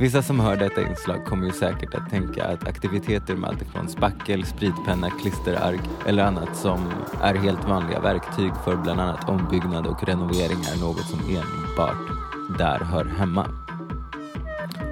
Vissa 0.00 0.22
som 0.22 0.40
hör 0.40 0.56
detta 0.56 0.82
inslag 0.88 1.24
kommer 1.24 1.46
ju 1.46 1.52
säkert 1.52 1.94
att 1.94 2.10
tänka 2.10 2.44
att 2.44 2.68
aktiviteter 2.68 3.34
med 3.34 3.50
alltifrån 3.50 3.88
spackel, 3.88 4.44
spritpenna, 4.46 5.10
klisterark 5.10 5.80
eller 6.06 6.24
annat 6.24 6.56
som 6.56 6.88
är 7.22 7.34
helt 7.34 7.68
vanliga 7.68 8.00
verktyg 8.00 8.52
för 8.64 8.76
bland 8.76 9.00
annat 9.00 9.28
ombyggnad 9.28 9.86
och 9.86 10.04
renovering 10.04 10.58
är 10.74 10.80
något 10.80 11.06
som 11.06 11.20
enbart 11.20 12.18
där 12.58 12.78
hör 12.84 13.04
hemma. 13.04 13.46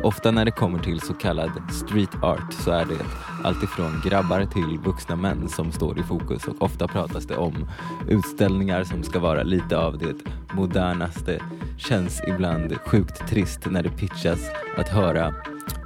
Ofta 0.02 0.30
när 0.30 0.44
det 0.44 0.50
kommer 0.50 0.78
till 0.78 1.00
så 1.00 1.14
kallad 1.14 1.50
street 1.70 2.22
art 2.22 2.52
så 2.52 2.70
är 2.70 2.84
det 2.84 3.27
alltifrån 3.44 4.00
grabbar 4.04 4.44
till 4.44 4.78
vuxna 4.84 5.16
män 5.16 5.48
som 5.48 5.72
står 5.72 5.98
i 5.98 6.02
fokus 6.02 6.44
och 6.48 6.62
ofta 6.62 6.88
pratas 6.88 7.26
det 7.26 7.36
om 7.36 7.68
utställningar 8.08 8.84
som 8.84 9.02
ska 9.02 9.18
vara 9.18 9.42
lite 9.42 9.78
av 9.78 9.98
det 9.98 10.14
modernaste. 10.54 11.40
Känns 11.78 12.22
ibland 12.28 12.76
sjukt 12.86 13.28
trist 13.28 13.66
när 13.70 13.82
det 13.82 13.90
pitchas 13.90 14.40
att 14.76 14.88
höra 14.88 15.34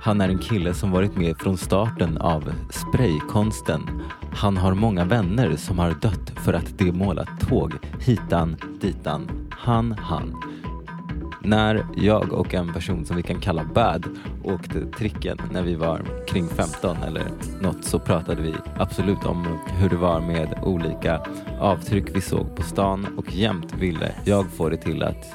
han 0.02 0.20
är 0.20 0.28
en 0.28 0.38
kille 0.38 0.74
som 0.74 0.90
varit 0.90 1.16
med 1.16 1.36
från 1.38 1.56
starten 1.56 2.18
av 2.18 2.52
spraykonsten. 2.70 4.02
Han 4.34 4.56
har 4.56 4.74
många 4.74 5.04
vänner 5.04 5.56
som 5.56 5.78
har 5.78 5.90
dött 5.90 6.32
för 6.44 6.52
att 6.52 6.78
de 6.78 6.92
målat 6.92 7.28
tåg 7.40 7.72
hitan 8.00 8.56
ditan. 8.80 9.48
Han, 9.50 9.92
han. 9.92 10.42
När 11.44 11.87
jag 11.96 12.33
och 12.33 12.55
en 12.55 12.72
person 12.72 13.05
som 13.05 13.16
vi 13.16 13.22
kan 13.22 13.40
kalla 13.40 13.64
Bad 13.64 14.07
åkte 14.44 14.87
tricken 14.87 15.38
när 15.52 15.62
vi 15.62 15.74
var 15.74 16.00
kring 16.28 16.48
15 16.48 16.96
eller 16.96 17.24
något 17.61 17.85
så 17.85 17.98
pratade 17.98 18.42
vi 18.42 18.55
absolut 18.78 19.24
om 19.24 19.59
hur 19.66 19.88
det 19.88 19.96
var 19.96 20.20
med 20.20 20.59
olika 20.62 21.20
avtryck 21.61 22.16
vi 22.16 22.20
såg 22.20 22.57
på 22.57 22.62
stan 22.62 23.07
och 23.16 23.35
jämt 23.35 23.74
ville 23.74 24.12
jag 24.24 24.46
få 24.50 24.68
det 24.68 24.76
till 24.76 25.02
att 25.02 25.35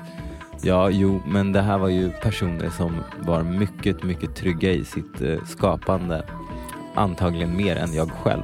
Ja, 0.61 0.89
jo, 0.89 1.21
men 1.27 1.51
det 1.51 1.61
här 1.61 1.77
var 1.77 1.89
ju 1.89 2.09
personer 2.09 2.69
som 2.69 2.91
var 3.19 3.43
mycket, 3.43 4.03
mycket 4.03 4.35
trygga 4.35 4.71
i 4.71 4.85
sitt 4.85 5.21
eh, 5.21 5.43
skapande. 5.45 6.25
Antagligen 6.95 7.57
mer 7.57 7.75
än 7.75 7.93
jag 7.93 8.11
själv. 8.11 8.43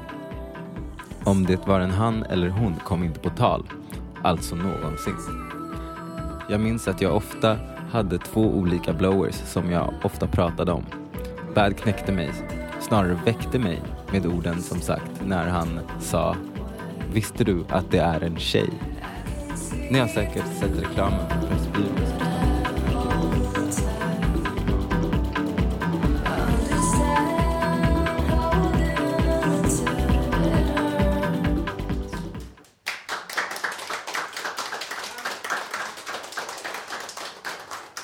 Om 1.24 1.46
det 1.46 1.68
var 1.68 1.80
en 1.80 1.92
han 1.92 2.24
eller 2.24 2.50
hon 2.50 2.76
kom 2.76 3.04
inte 3.04 3.20
på 3.20 3.30
tal. 3.30 3.64
Alltså 4.22 4.56
någonsin. 4.56 5.53
Jag 6.50 6.60
minns 6.62 6.88
att 6.88 7.02
jag 7.02 7.16
ofta 7.16 7.58
hade 7.92 8.18
två 8.18 8.42
olika 8.42 8.94
blowers 8.94 9.36
som 9.36 9.72
jag 9.72 9.94
ofta 10.04 10.28
pratade 10.28 10.72
om. 10.72 10.86
Bad 11.56 11.78
knäckte 11.78 12.12
mig, 12.12 12.32
snarare 12.82 13.20
väckte 13.26 13.60
mig 13.60 13.82
med 14.12 14.26
orden 14.26 14.62
som 14.62 14.80
sagt 14.82 15.12
när 15.26 15.48
han 15.48 15.80
sa 16.00 16.36
Visste 17.14 17.44
du 17.44 17.66
att 17.70 17.92
det 17.92 18.00
är 18.00 18.22
en 18.22 18.38
tjej? 18.38 18.70
Ni 19.92 20.00
har 20.00 20.08
säkert 20.08 20.58
sett 20.60 20.80
reklamen 20.80 21.20
på 21.30 21.48
Pressbyrån. 21.48 22.23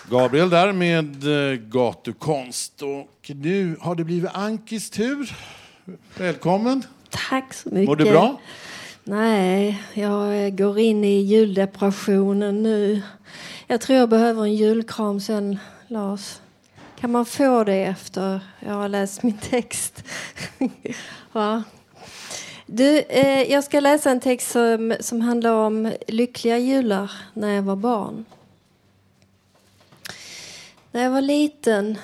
Gabriel 0.09 0.49
där 0.49 0.73
med 0.73 1.51
eh, 1.51 1.57
gatukonst. 1.57 2.81
Och 2.81 3.31
nu 3.35 3.77
har 3.79 3.95
det 3.95 4.03
blivit 4.03 4.31
Ankis 4.33 4.89
tur. 4.89 5.35
Välkommen. 6.17 6.83
Tack 7.09 7.53
så 7.53 7.69
mycket. 7.69 7.87
Mår 7.87 7.95
du 7.95 8.03
bra? 8.03 8.39
Nej, 9.03 9.81
jag 9.93 10.57
går 10.57 10.79
in 10.79 11.03
i 11.03 11.21
juldepressionen 11.21 12.63
nu. 12.63 13.01
Jag 13.67 13.81
tror 13.81 13.99
jag 13.99 14.09
behöver 14.09 14.43
en 14.43 14.55
julkram 14.55 15.19
sen, 15.19 15.59
Lars. 15.87 16.39
Kan 16.99 17.11
man 17.11 17.25
få 17.25 17.63
det 17.63 17.83
efter 17.83 18.39
jag 18.59 18.73
har 18.73 18.89
läst 18.89 19.23
min 19.23 19.37
text? 19.37 20.03
Va? 21.31 21.63
Du, 22.65 22.99
eh, 22.99 23.51
jag 23.51 23.63
ska 23.63 23.79
läsa 23.79 24.11
en 24.11 24.19
text 24.19 24.51
som, 24.51 24.95
som 24.99 25.21
handlar 25.21 25.53
om 25.53 25.93
lyckliga 26.07 26.57
jular 26.57 27.11
när 27.33 27.55
jag 27.55 27.63
var 27.63 27.75
barn. 27.75 28.25
När 30.91 31.03
jag 31.03 31.11
var 31.11 31.21
liten 31.21 31.97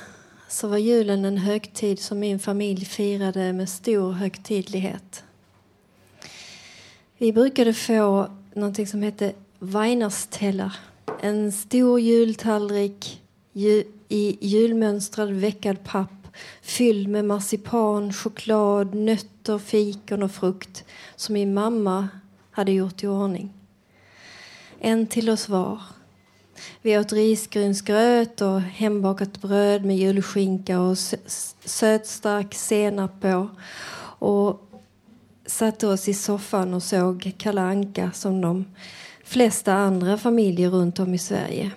så 0.48 0.68
var 0.68 0.78
julen 0.78 1.26
en 1.26 1.38
högtid 1.38 2.00
som 2.00 2.20
min 2.20 2.40
familj 2.40 2.86
firade 2.86 3.54
med 3.54 3.70
stor 3.70 4.12
högtidlighet. 4.12 5.24
Vi 7.18 7.34
brukade 7.34 7.74
få 7.74 8.30
något 8.54 8.90
som 8.90 9.02
hette 9.02 9.34
Weinersteller. 9.60 10.76
En 11.22 11.52
stor 11.52 12.00
jultallrik 12.00 13.22
i 14.10 14.38
julmönstrad 14.42 15.32
veckad 15.32 15.84
papp 15.84 16.28
fylld 16.62 17.08
med 17.08 17.26
marsipan, 17.26 18.14
choklad, 18.14 18.94
nötter, 18.94 19.60
fikon 19.60 20.24
och 20.24 20.32
frukt 20.32 20.84
som 21.16 21.34
min 21.34 21.54
mamma 21.54 22.08
hade 22.52 22.72
gjort 22.72 23.04
i 23.04 23.08
ordning. 23.08 23.54
En 24.80 25.08
till 25.08 25.30
oss 25.30 25.50
var. 25.50 25.82
Vi 26.82 26.98
åt 26.98 27.14
risgrynsgröt 27.14 28.42
och 28.42 28.62
hembakat 28.62 29.42
bröd 29.42 29.86
med 29.86 29.98
julskinka 29.98 30.80
och 30.80 30.98
sötstark 31.66 32.54
senap 32.54 33.22
på. 33.22 33.50
Och 34.20 34.62
satte 35.46 35.88
oss 35.88 36.08
i 36.08 36.14
soffan 36.14 36.74
och 36.74 36.84
såg 36.84 37.34
Kalle 37.38 37.62
Anka 37.62 38.12
som 38.12 38.42
de 38.42 38.66
flesta 39.24 39.74
andra 39.74 40.18
familjer 40.18 40.70
runt 40.70 41.00
om 41.00 41.14
i 41.14 41.18
Sverige. 41.18 41.72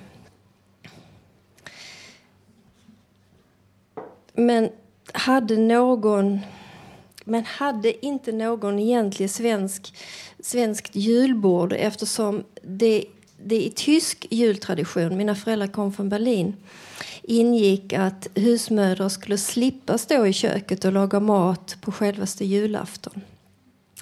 Men 4.34 4.68
hade 5.12 5.56
någon 5.56 6.40
men 7.24 7.44
hade 7.44 8.06
inte 8.06 8.32
någon 8.32 8.78
egentlig 8.78 9.30
svensk, 9.30 9.94
svenskt 10.40 10.96
julbord 10.96 11.72
eftersom 11.72 12.44
det, 12.62 13.04
det 13.44 13.64
i 13.64 13.70
tysk 13.70 14.26
jultradition, 14.30 15.16
mina 15.16 15.34
föräldrar 15.34 15.66
kom 15.66 15.92
från 15.92 16.08
Berlin, 16.08 16.56
ingick 17.22 17.92
att 17.92 18.28
husmödrar 18.34 19.08
skulle 19.08 19.38
slippa 19.38 19.98
stå 19.98 20.26
i 20.26 20.32
köket 20.32 20.84
och 20.84 20.92
laga 20.92 21.20
mat 21.20 21.76
på 21.80 21.92
självaste 21.92 22.44
julafton. 22.44 23.20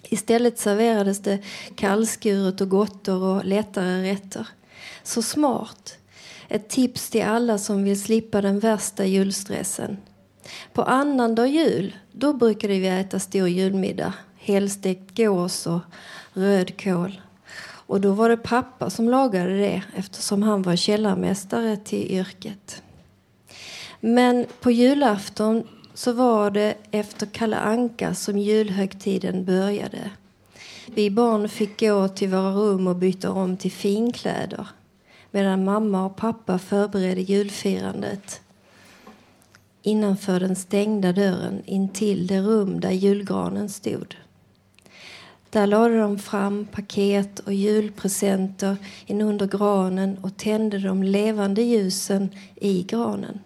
Istället 0.02 0.58
serverades 0.58 1.18
det 1.22 1.38
kallskuret 1.76 2.61
och 2.61 2.68
gottor 2.68 3.22
och 3.22 3.44
lättare 3.44 4.12
rätter. 4.12 4.48
Så 5.02 5.22
smart! 5.22 5.98
Ett 6.48 6.68
tips 6.68 7.11
till 7.11 7.22
alla 7.22 7.58
som 7.58 7.84
vill 7.84 8.02
slippa 8.02 8.40
den 8.40 8.61
värsta 8.61 9.04
julstressen. 9.04 9.96
På 10.72 10.82
annandag 10.82 11.46
jul 11.46 11.96
då 12.12 12.32
brukade 12.32 12.78
vi 12.78 12.88
äta 12.88 13.18
stor 13.18 13.48
julmiddag. 13.48 14.12
Helstekt 14.36 15.16
gås 15.16 15.66
och 15.66 15.80
rödkål. 16.32 17.20
Och 17.87 18.01
då 18.01 18.12
var 18.12 18.28
det 18.28 18.37
pappa 18.37 18.91
som 18.91 19.09
lagade 19.09 19.57
det 19.57 19.82
eftersom 19.97 20.43
han 20.43 20.62
var 20.62 20.76
källarmästare 20.76 21.76
till 21.76 22.11
yrket. 22.11 22.82
Men 24.01 24.47
på 24.61 24.70
julafton 24.70 25.68
så 25.95 26.12
var 26.12 26.51
det 26.51 26.74
efter 26.91 27.26
Kalle 27.26 27.57
Anka 27.57 28.14
som 28.14 28.39
julhögtiden 28.39 29.45
började. 29.45 30.11
Vi 30.87 31.11
barn 31.11 31.49
fick 31.49 31.80
gå 31.80 32.09
till 32.09 32.28
våra 32.28 32.51
rum 32.51 32.87
och 32.87 32.97
byta 32.97 33.30
om 33.30 33.57
till 33.57 33.72
finkläder 33.72 34.66
medan 35.30 35.64
mamma 35.64 36.07
och 36.07 36.16
pappa 36.16 36.59
förberedde 36.59 37.20
julfirandet 37.20 38.41
innanför 39.82 40.41
den 40.41 40.57
stängda 40.57 41.12
dörren 41.12 41.62
intill 41.64 42.26
det 42.26 42.41
rum 42.41 42.80
där 42.80 42.91
julgranen 42.91 43.68
stod. 43.68 44.16
Där 45.57 45.66
lade 45.66 45.98
de 45.98 46.18
fram 46.18 46.66
paket 46.72 47.38
och 47.38 47.52
julpresenter 47.52 48.76
in 49.07 49.20
under 49.20 49.46
granen 49.46 50.18
och 50.22 50.36
tände 50.36 50.78
de 50.78 51.02
levande 51.02 51.62
ljusen 51.62 52.30
i 52.57 52.82
granen. 52.82 53.40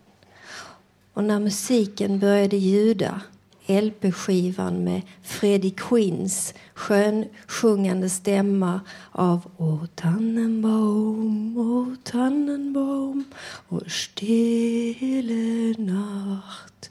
Och 1.14 1.24
när 1.24 1.40
musiken 1.40 2.18
började 2.18 2.56
ljuda, 2.56 3.20
LP-skivan 3.66 4.84
med 4.84 5.02
Freddie 5.22 5.74
Quinns 5.76 6.54
skönsjungande 6.74 8.10
stämma 8.10 8.80
av 9.12 9.50
Å 9.56 9.86
Tannenbaum, 9.94 11.58
Å 11.58 11.96
Tannenbaum 12.04 13.24
och 13.68 13.82
Stille 13.90 15.74
Nacht 15.78 16.90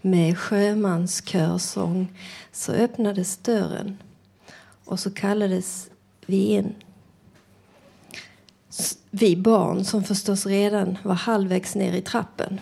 med 0.00 0.38
sjömanskörsång 0.38 2.08
så 2.52 2.72
öppnades 2.72 3.36
dörren 3.36 3.98
och 4.88 5.00
så 5.00 5.10
kallades 5.10 5.90
vi 6.26 6.46
in. 6.46 6.74
Vi 9.10 9.36
barn 9.36 9.84
som 9.84 10.04
förstås 10.04 10.46
redan 10.46 10.98
var 11.02 11.14
halvvägs 11.14 11.74
ner 11.74 11.92
i 11.92 12.00
trappen. 12.00 12.60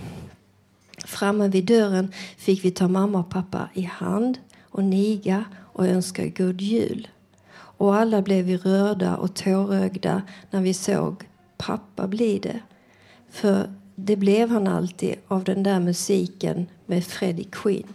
Framme 1.05 1.49
vid 1.49 1.65
dörren 1.65 2.13
fick 2.37 2.65
vi 2.65 2.71
ta 2.71 2.89
mamma 2.89 3.19
och 3.19 3.31
pappa 3.31 3.69
i 3.75 3.83
hand 3.83 4.39
och 4.63 4.85
niga 4.85 5.45
och 5.55 5.87
önska 5.87 6.27
god 6.27 6.61
jul. 6.61 7.09
Och 7.53 7.95
alla 7.95 8.23
blev 8.23 8.45
vi 8.45 8.57
rörda 8.57 9.17
och 9.17 9.35
tårögda 9.35 10.23
när 10.51 10.61
vi 10.61 10.75
såg 10.75 11.25
pappa 11.57 12.07
bli 12.07 12.39
det. 12.39 12.61
För 13.31 13.75
det 13.95 14.17
blev 14.17 14.51
han 14.51 14.67
alltid 14.67 15.15
av 15.29 15.45
den 15.45 15.63
där 15.63 15.81
musiken 15.81 16.67
med 16.87 17.05
Freddie 17.05 17.49
Queen. 17.53 17.89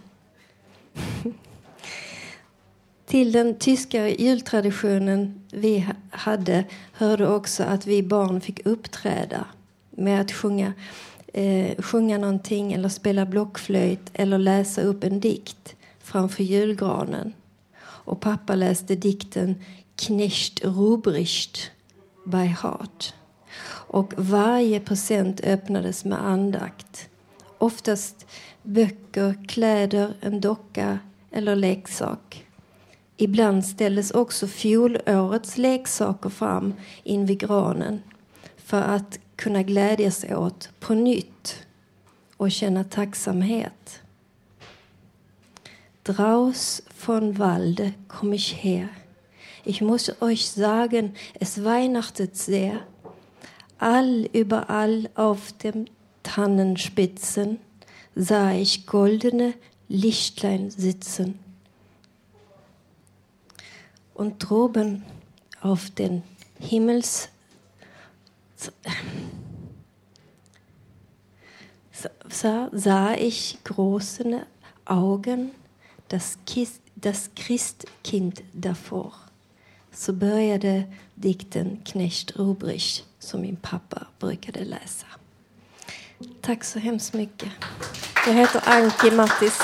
Till 3.12 3.32
den 3.32 3.54
tyska 3.54 4.08
jultraditionen 4.08 5.40
vi 5.50 5.86
hade 6.10 6.64
hörde 6.92 7.28
också 7.28 7.62
att 7.62 7.86
vi 7.86 8.02
barn 8.02 8.40
fick 8.40 8.66
uppträda 8.66 9.44
med 9.90 10.20
att 10.20 10.32
sjunga 10.32 10.72
eh, 11.32 11.82
sjunga 11.82 12.18
någonting 12.18 12.72
eller 12.72 12.88
spela 12.88 13.26
blockflöjt 13.26 14.10
eller 14.12 14.38
läsa 14.38 14.82
upp 14.82 15.04
en 15.04 15.20
dikt 15.20 15.76
framför 16.02 16.42
julgranen. 16.42 17.32
Och 17.82 18.20
pappa 18.20 18.54
läste 18.54 18.94
dikten 18.94 19.64
Knecht 19.96 20.64
Rubricht 20.64 21.70
by 22.24 22.46
heart. 22.46 23.14
Och 23.68 24.12
varje 24.16 24.80
present 24.80 25.40
öppnades 25.40 26.04
med 26.04 26.26
andakt. 26.26 27.08
Oftast 27.58 28.26
böcker, 28.62 29.46
kläder, 29.48 30.14
en 30.20 30.40
docka 30.40 30.98
eller 31.30 31.56
leksak. 31.56 32.41
Ibland 33.22 33.64
ställdes 33.64 34.10
också 34.10 34.46
fjolårets 34.46 35.58
leksaker 35.58 36.28
fram 36.28 36.74
invid 37.02 37.38
granen 37.38 38.02
för 38.56 38.82
att 38.82 39.18
kunna 39.36 39.62
glädjas 39.62 40.24
åt 40.24 40.70
på 40.80 40.94
nytt 40.94 41.66
och 42.36 42.50
känna 42.50 42.84
tacksamhet. 42.84 44.00
Draus 46.02 46.82
von 47.06 47.32
Walde 47.32 47.92
komm 48.08 48.32
ich 48.32 48.54
her. 48.54 48.88
Ich 49.64 49.80
muss 49.80 50.10
euch 50.20 50.48
sagen, 50.48 51.14
es 51.40 51.58
weihnachtet 51.64 52.36
sehr. 52.36 52.78
All 53.78 54.28
überall 54.32 55.08
auf 55.14 55.52
dem 55.52 55.86
Tannenspitzen 56.22 57.58
sah 58.14 58.52
ich 58.52 58.86
goldene 58.86 59.52
Lichtlein 59.88 60.70
sitzen. 60.70 61.41
Und 64.22 64.38
droben 64.38 65.02
auf 65.62 65.90
den 65.90 66.22
Himmels 66.60 67.28
sah, 72.28 72.68
sah 72.70 73.14
ich 73.14 73.58
große 73.64 74.46
Augen, 74.84 75.50
das, 76.06 76.38
Kis, 76.46 76.78
das 76.94 77.30
Christkind 77.34 78.44
davor. 78.52 79.12
Så 79.90 80.12
började 80.12 80.86
dikten 81.16 81.82
Knecht 81.82 82.38
Rubrich 82.38 83.04
som 83.18 83.40
min 83.40 83.56
pappa 83.56 84.06
brukade 84.20 84.62
läsa. 84.62 85.06
Tack 86.42 86.64
så 86.64 86.78
hemskt 86.78 87.14
mycket. 87.14 87.50
Jag 88.26 88.34
heter 88.34 88.62
Anki 88.66 89.10
Mattis. 89.10 89.58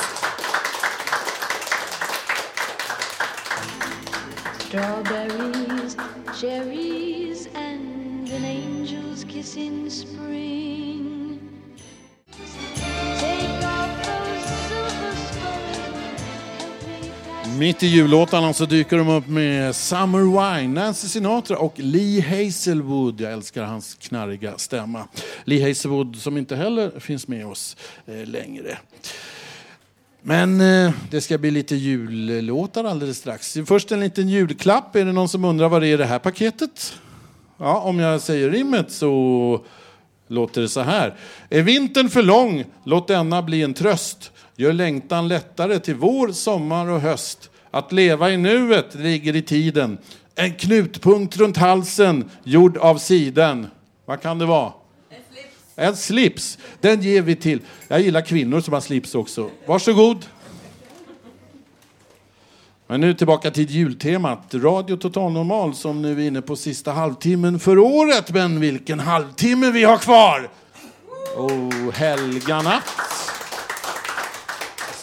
Strawberries, 4.68 5.96
cherries 6.38 7.48
and 7.54 8.28
an 8.28 8.44
angel's 8.44 9.24
kiss 9.24 9.56
in 9.56 9.90
spring. 9.90 11.40
Mitt 17.58 17.82
i 17.82 17.86
jullåtarna 17.86 18.52
så 18.52 18.64
dyker 18.66 18.96
de 18.98 19.08
upp 19.08 19.28
med 19.28 19.76
Summer 19.76 20.58
Wine, 20.58 20.80
Nancy 20.80 21.08
Sinatra 21.08 21.58
och 21.58 21.74
Lee 21.76 22.20
Hazelwood. 22.20 23.20
Jag 23.20 23.32
älskar 23.32 23.62
hans 23.62 23.94
knarriga 23.94 24.58
stämma. 24.58 25.08
Lee 25.44 25.68
Hazelwood 25.68 26.16
som 26.16 26.36
inte 26.36 26.56
heller 26.56 27.00
finns 27.00 27.28
med 27.28 27.46
oss 27.46 27.76
eh, 28.06 28.26
längre. 28.26 28.78
Men 30.22 30.60
eh, 30.60 30.92
det 31.10 31.20
ska 31.20 31.38
bli 31.38 31.50
lite 31.50 31.76
jullåtar 31.76 32.84
alldeles 32.84 33.18
strax. 33.18 33.56
Först 33.66 33.92
en 33.92 34.00
liten 34.00 34.28
julklapp. 34.28 34.96
Är 34.96 35.04
det 35.04 35.12
någon 35.12 35.28
som 35.28 35.44
undrar 35.44 35.68
vad 35.68 35.82
det 35.82 35.88
är 35.88 35.94
i 35.94 35.96
det 35.96 36.06
här 36.06 36.18
paketet? 36.18 36.94
Ja, 37.58 37.80
om 37.80 37.98
jag 37.98 38.20
säger 38.20 38.50
rimmet 38.50 38.90
så 38.90 39.64
låter 40.28 40.60
det 40.60 40.68
så 40.68 40.80
här. 40.80 41.14
Är 41.50 41.62
vintern 41.62 42.08
för 42.08 42.22
lång, 42.22 42.64
låt 42.84 43.08
denna 43.08 43.42
bli 43.42 43.62
en 43.62 43.74
tröst. 43.74 44.32
Gör 44.56 44.72
längtan 44.72 45.28
lättare 45.28 45.78
till 45.78 45.94
vår, 45.94 46.32
sommar 46.32 46.86
och 46.86 47.00
höst. 47.00 47.50
Att 47.70 47.92
leva 47.92 48.30
i 48.30 48.36
nuet 48.36 48.94
ligger 48.94 49.36
i 49.36 49.42
tiden. 49.42 49.98
En 50.34 50.54
knutpunkt 50.54 51.36
runt 51.36 51.56
halsen, 51.56 52.30
gjord 52.44 52.76
av 52.76 52.98
siden. 52.98 53.66
Vad 54.04 54.22
kan 54.22 54.38
det 54.38 54.46
vara? 54.46 54.72
En 55.78 55.96
slips. 55.96 56.58
Den 56.80 57.02
ger 57.02 57.22
vi 57.22 57.36
till. 57.36 57.60
Jag 57.88 58.00
gillar 58.00 58.20
kvinnor 58.20 58.60
som 58.60 58.74
har 58.74 58.80
slips 58.80 59.14
också. 59.14 59.50
Varsågod. 59.66 60.26
Men 62.86 63.00
nu 63.00 63.14
tillbaka 63.14 63.50
till 63.50 63.70
jultemat. 63.70 64.54
Radio 64.54 64.96
Total 64.96 65.32
Normal 65.32 65.74
som 65.74 66.02
nu 66.02 66.12
är 66.12 66.26
inne 66.26 66.42
på 66.42 66.56
sista 66.56 66.92
halvtimmen 66.92 67.58
för 67.58 67.78
året. 67.78 68.30
Men 68.32 68.60
vilken 68.60 69.00
halvtimme 69.00 69.70
vi 69.70 69.84
har 69.84 69.98
kvar! 69.98 70.50
Oh, 71.36 71.90
helganatt 71.92 72.84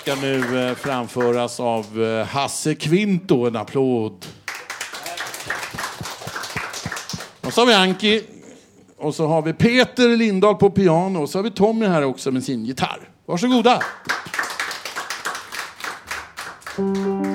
ska 0.02 0.16
nu 0.16 0.68
eh, 0.68 0.76
framföras 0.76 1.60
av 1.60 2.04
eh, 2.04 2.28
Hasse 2.28 2.76
Kvinto. 2.76 3.48
En 3.48 3.56
applåd. 3.56 4.26
Och 7.42 7.54
så 7.54 7.62
har 7.62 7.66
vi 7.66 7.74
Anki. 7.74 8.35
Och 8.98 9.16
så 9.16 9.28
har 9.28 9.42
vi 9.42 9.54
Peter 9.54 10.18
Lindahl 10.18 10.56
på 10.56 10.70
piano. 10.70 11.22
Och 11.22 11.30
så 11.30 11.38
har 11.38 11.44
vi 11.44 11.52
Tommy 11.52 11.86
här 11.86 12.04
också 12.04 12.32
med 12.32 12.44
sin 12.44 12.66
gitarr. 12.66 13.10
Varsågoda. 13.26 13.84
Mm. 16.78 17.35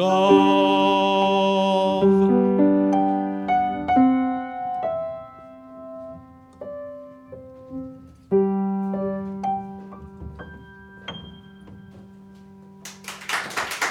Gav. 0.00 0.60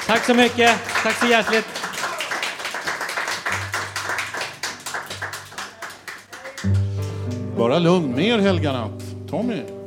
Tack 0.07 0.25
så 0.25 0.33
mycket. 0.33 0.71
Tack 1.03 1.15
så 1.15 1.27
hjärtligt. 1.27 1.65
Bara 7.57 7.79
lugn. 7.79 8.15
Mer 8.15 8.39
helganatt. 8.39 9.03
Tommy. 9.29 9.78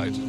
Night. 0.00 0.20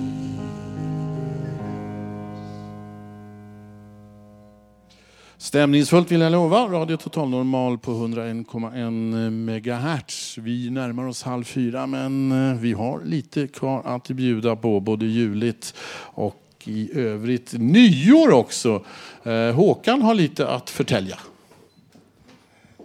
Stämningsfullt 5.37 6.11
vill 6.11 6.21
jag 6.21 6.31
lova. 6.31 6.57
Radio 6.57 6.97
Total 6.97 7.29
Normal 7.29 7.77
på 7.77 7.91
101,1 7.91 9.29
megahertz. 9.29 10.37
Vi 10.37 10.69
närmar 10.69 11.07
oss 11.07 11.23
halv 11.23 11.43
fyra 11.43 11.87
men 11.87 12.31
eh, 12.51 12.59
vi 12.59 12.73
har 12.73 13.01
lite 13.03 13.47
kvar 13.47 13.81
att 13.85 14.07
bjuda 14.07 14.55
på. 14.55 14.79
Både 14.79 15.05
juligt 15.05 15.73
och 15.99 16.41
i 16.63 16.99
övrigt 16.99 17.53
nyår 17.53 18.31
också. 18.31 18.85
Eh, 19.23 19.51
Håkan 19.55 20.01
har 20.01 20.13
lite 20.13 20.47
att 20.47 20.69
förtälja. 20.69 21.19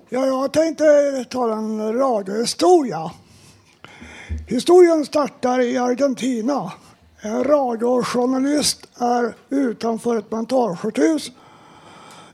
Ja, 0.08 0.26
jag 0.26 0.52
tänkte 0.52 0.84
tala 1.30 1.56
en 1.56 1.94
radiohistoria. 1.94 3.10
Historien 4.46 5.04
startar 5.06 5.60
i 5.60 5.78
Argentina. 5.78 6.72
En 7.20 7.44
radiojournalist 7.44 8.86
är 8.98 9.34
utanför 9.48 10.18
ett 10.18 10.30
mentalsjukhus. 10.30 11.30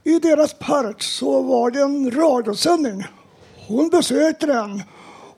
I 0.05 0.19
deras 0.19 0.55
park 0.55 1.03
så 1.03 1.43
var 1.43 1.71
det 1.71 1.81
en 1.81 2.11
radiosändning. 2.11 3.05
Hon 3.69 3.89
besökte 3.89 4.47
den 4.47 4.83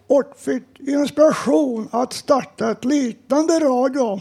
och 0.07 0.33
fick 0.39 0.81
inspiration 0.81 1.89
att 1.91 2.13
starta 2.13 2.71
ett 2.71 2.85
liknande 2.85 3.59
radio 3.59 4.21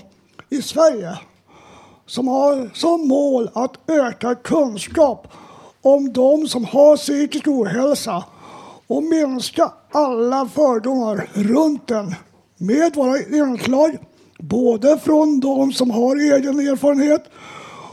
i 0.49 0.61
Sverige 0.61 1.19
som 2.05 2.27
har 2.27 2.69
som 2.73 3.07
mål 3.07 3.49
att 3.53 3.89
öka 3.89 4.35
kunskap 4.35 5.27
om 5.81 6.13
de 6.13 6.47
som 6.47 6.65
har 6.65 6.97
psykisk 6.97 7.47
ohälsa 7.47 8.23
och 8.87 9.03
minska 9.03 9.71
alla 9.91 10.47
fördomar 10.47 11.29
runt 11.33 11.87
den 11.87 12.15
med 12.57 12.95
våra 12.95 13.19
inslag 13.19 13.97
både 14.39 14.97
från 14.99 15.39
de 15.39 15.71
som 15.71 15.91
har 15.91 16.15
egen 16.15 16.59
erfarenhet 16.59 17.23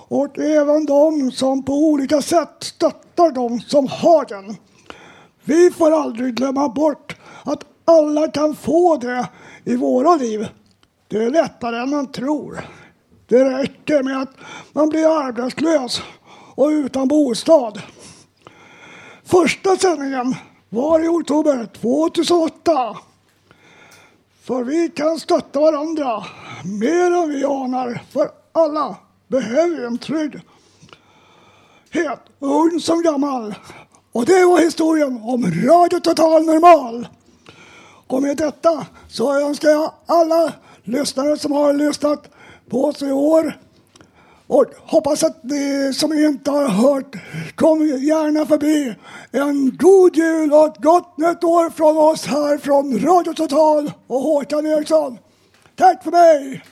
och 0.08 0.38
även 0.38 0.86
de 0.86 1.30
som 1.30 1.64
på 1.64 1.72
olika 1.72 2.22
sätt 2.22 2.56
stöttar 2.60 3.30
de 3.30 3.60
som 3.60 3.86
har 3.86 4.24
den. 4.24 4.56
Vi 5.44 5.70
får 5.70 5.90
aldrig 5.90 6.34
glömma 6.34 6.68
bort 6.68 7.16
att 7.44 7.60
alla 7.84 8.28
kan 8.28 8.56
få 8.56 8.96
det 8.96 9.28
i 9.64 9.76
våra 9.76 10.16
liv. 10.16 10.48
Det 11.08 11.24
är 11.24 11.30
lättare 11.30 11.76
än 11.76 11.90
man 11.90 12.12
tror. 12.12 12.60
Det 13.28 13.44
räcker 13.44 14.02
med 14.02 14.22
att 14.22 14.34
man 14.72 14.88
blir 14.88 15.26
arbetslös 15.26 16.02
och 16.54 16.68
utan 16.68 17.08
bostad. 17.08 17.82
Första 19.24 19.76
sändningen 19.76 20.34
var 20.68 21.04
i 21.04 21.08
oktober 21.08 21.68
2008. 21.80 22.96
För 24.44 24.64
vi 24.64 24.88
kan 24.88 25.18
stötta 25.18 25.60
varandra 25.60 26.24
mer 26.64 27.10
än 27.10 27.28
vi 27.28 27.44
anar. 27.44 28.02
För 28.10 28.30
alla 28.52 28.96
behöver 29.28 29.86
en 29.86 29.98
trygghet, 29.98 30.44
ung 32.38 32.80
som 32.80 33.02
gammal. 33.02 33.54
Och 34.12 34.24
det 34.24 34.44
var 34.44 34.58
historien 34.58 35.20
om 35.22 35.44
Radio 35.44 36.00
Total 36.00 36.44
Normal. 36.44 37.08
Och 38.06 38.22
med 38.22 38.36
detta 38.36 38.86
så 39.08 39.40
önskar 39.40 39.68
jag 39.68 39.92
alla 40.06 40.52
lyssnare 40.82 41.38
som 41.38 41.52
har 41.52 41.72
lyssnat 41.72 42.28
på 42.68 42.84
oss 42.84 43.02
i 43.02 43.12
år 43.12 43.58
och 44.46 44.64
hoppas 44.76 45.24
att 45.24 45.44
ni 45.44 45.92
som 45.94 46.12
inte 46.12 46.50
har 46.50 46.68
hört, 46.68 47.16
kom 47.54 47.86
gärna 47.86 48.46
förbi. 48.46 48.94
En 49.32 49.76
god 49.76 50.16
jul 50.16 50.52
och 50.52 50.66
ett 50.66 50.82
gott 50.82 51.18
nytt 51.18 51.44
år 51.44 51.70
från 51.70 51.96
oss 51.96 52.26
här 52.26 52.58
från 52.58 52.98
Radio 52.98 53.32
Total 53.32 53.92
och 54.06 54.20
Håkan 54.20 54.66
Eriksson. 54.66 55.18
Tack 55.76 56.04
för 56.04 56.10
mig! 56.10 56.62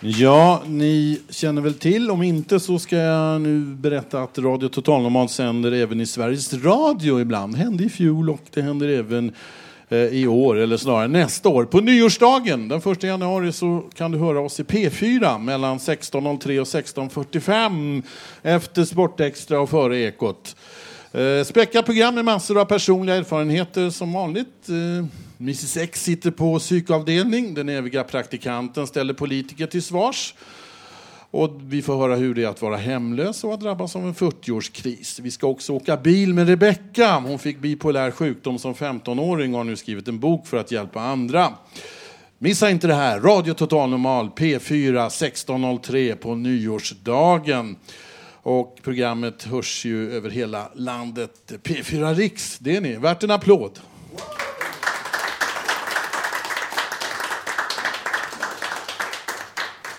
Ja, 0.00 0.62
ni 0.66 1.20
känner 1.28 1.62
väl 1.62 1.74
till. 1.74 2.10
Om 2.10 2.22
inte 2.22 2.60
så 2.60 2.78
ska 2.78 2.96
jag 2.96 3.40
nu 3.40 3.60
berätta 3.60 4.22
att 4.22 4.38
Radio 4.38 4.68
Total 4.68 5.02
Normal 5.02 5.28
sänder 5.28 5.72
även 5.72 6.00
i 6.00 6.06
Sveriges 6.06 6.54
Radio 6.54 7.20
ibland. 7.20 7.54
Det 7.54 7.58
hände 7.58 7.84
i 7.84 7.88
fjol 7.88 8.30
och 8.30 8.42
det 8.50 8.62
händer 8.62 8.88
även 8.88 9.32
Eh, 9.88 9.98
i 9.98 10.26
år, 10.26 10.56
eller 10.56 10.76
snarare 10.76 11.08
nästa 11.08 11.48
år. 11.48 11.64
På 11.64 11.80
nyårsdagen, 11.80 12.68
den 12.68 12.92
1 12.92 13.02
januari, 13.02 13.52
så 13.52 13.84
kan 13.94 14.10
du 14.10 14.18
höra 14.18 14.40
oss 14.40 14.60
i 14.60 14.62
P4 14.62 15.38
mellan 15.38 15.78
16.03 15.78 16.60
och 16.60 16.66
16.45 16.66 18.02
efter 18.42 18.84
Sportextra 18.84 19.60
och 19.60 19.70
före 19.70 19.98
Ekot. 19.98 20.56
Eh, 21.12 21.44
Späckat 21.44 21.86
program 21.86 22.14
med 22.14 22.24
massor 22.24 22.60
av 22.60 22.64
personliga 22.64 23.16
erfarenheter 23.16 23.90
som 23.90 24.12
vanligt. 24.12 24.68
Eh, 24.68 25.06
Mrs 25.40 25.76
X 25.76 26.04
sitter 26.04 26.30
på 26.30 26.58
psykavdelning. 26.58 27.54
Den 27.54 27.68
eviga 27.68 28.04
praktikanten 28.04 28.86
ställer 28.86 29.14
politiker 29.14 29.66
till 29.66 29.82
svars. 29.82 30.34
Och 31.36 31.60
vi 31.62 31.82
får 31.82 31.96
höra 31.96 32.16
hur 32.16 32.34
det 32.34 32.44
är 32.44 32.48
att 32.48 32.62
vara 32.62 32.76
hemlös 32.76 33.44
och 33.44 33.54
att 33.54 33.60
drabbas 33.60 33.96
av 33.96 34.02
en 34.02 34.14
40-årskris. 34.14 35.20
Vi 35.22 35.30
ska 35.30 35.46
också 35.46 35.72
åka 35.72 35.96
bil 35.96 36.34
med 36.34 36.48
Rebecka. 36.48 37.14
Hon 37.26 37.38
fick 37.38 37.58
bipolär 37.58 38.10
sjukdom 38.10 38.58
som 38.58 38.74
15-åring 38.74 39.54
och 39.54 39.60
har 39.60 39.64
nu 39.64 39.76
skrivit 39.76 40.08
en 40.08 40.18
bok 40.18 40.46
för 40.46 40.56
att 40.56 40.72
hjälpa 40.72 41.00
andra. 41.00 41.52
Missa 42.38 42.70
inte 42.70 42.86
det 42.86 42.94
här. 42.94 43.20
Radio 43.20 43.54
Total 43.54 43.90
Normal 43.90 44.30
P4 44.36 45.08
16.03 45.08 46.14
på 46.14 46.34
nyårsdagen. 46.34 47.76
Och 48.42 48.78
programmet 48.82 49.42
hörs 49.42 49.84
ju 49.84 50.12
över 50.12 50.30
hela 50.30 50.68
landet. 50.74 51.52
P4 51.62 52.14
Riks, 52.14 52.58
det 52.58 52.76
är 52.76 52.80
ni. 52.80 52.96
Värt 52.96 53.22
en 53.22 53.30
applåd. 53.30 53.78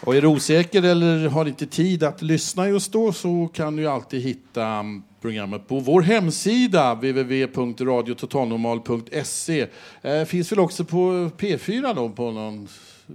Och 0.08 0.16
är 0.16 0.22
du 0.22 0.28
osäker 0.28 0.84
eller 0.84 1.28
har 1.28 1.46
inte 1.46 1.66
tid 1.66 2.04
att 2.04 2.22
lyssna 2.22 2.68
just 2.68 2.92
då 2.92 3.14
så 3.14 3.50
kan 3.54 3.76
du 3.76 3.88
alltid 3.88 4.22
hitta 4.22 4.86
programmet 5.22 5.68
på 5.68 5.80
vår 5.80 6.02
hemsida 6.02 6.94
www.radiototalnormal.se. 6.94 9.68
Eh, 10.02 10.24
finns 10.24 10.52
väl 10.52 10.60
också 10.60 10.86
på 10.86 11.30
P4 11.38 11.96
då 11.96 12.10
på 12.10 12.32
någon, 12.32 12.68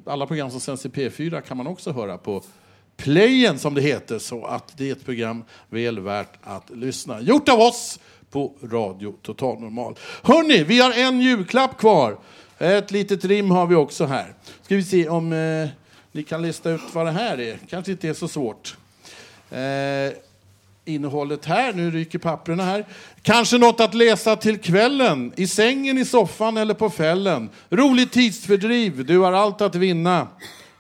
alla 0.07 0.27
program 0.27 0.51
som 0.51 0.61
sänds 0.61 0.87
i 0.87 0.89
P4 0.89 1.41
kan 1.41 1.57
man 1.57 1.67
också 1.67 1.93
höra 1.93 2.19
på 2.19 2.43
Playen 2.97 3.59
som 3.59 3.75
det 3.75 3.81
heter 3.81 4.19
så 4.19 4.45
att 4.45 4.73
det 4.77 4.89
är 4.89 4.93
ett 4.93 5.05
program 5.05 5.45
väl 5.71 6.01
värt 6.01 6.33
att 6.43 6.71
lyssna. 6.71 7.21
Gjort 7.21 7.49
av 7.49 7.61
oss 7.61 8.01
på 8.31 8.55
Radio 8.63 9.15
Total 9.23 9.61
Normal. 9.61 9.95
Hörni, 10.23 10.65
vi 10.65 10.81
har 10.81 10.93
en 10.93 11.21
julklapp 11.21 11.79
kvar. 11.79 12.19
Ett 12.59 12.91
litet 12.91 13.25
rim 13.25 13.51
har 13.51 13.67
vi 13.67 13.75
också 13.75 14.05
här. 14.05 14.35
Ska 14.63 14.77
vi 14.77 14.85
se 14.85 15.09
om 15.09 15.33
eh, 15.33 15.69
ni 16.13 16.23
kan 16.23 16.43
lista 16.43 16.71
ut 16.71 16.81
vad 16.93 17.07
det 17.07 17.13
här 17.13 17.41
är. 17.41 17.59
Kanske 17.71 17.93
inte 17.93 18.09
är 18.09 18.15
så 18.15 18.29
svårt. 18.29 18.77
Eh, 19.51 20.13
innehållet 20.85 21.45
här, 21.45 21.73
nu 21.73 21.91
ryker 21.91 22.19
papperna 22.19 22.65
här. 22.65 22.87
Kanske 23.23 23.59
något 23.59 23.81
att 23.81 23.95
läsa 23.95 24.37
till 24.37 24.59
kvällen, 24.59 25.33
i 25.37 25.47
sängen, 25.47 25.99
i 25.99 26.05
soffan 26.05 26.57
eller 26.57 26.75
på 26.75 26.91
fällen. 26.91 27.51
Roligt 27.71 28.13
tidsfördriv, 28.13 29.05
du 29.05 29.19
har 29.19 29.33
allt 29.33 29.61
att 29.61 29.75
vinna. 29.75 30.29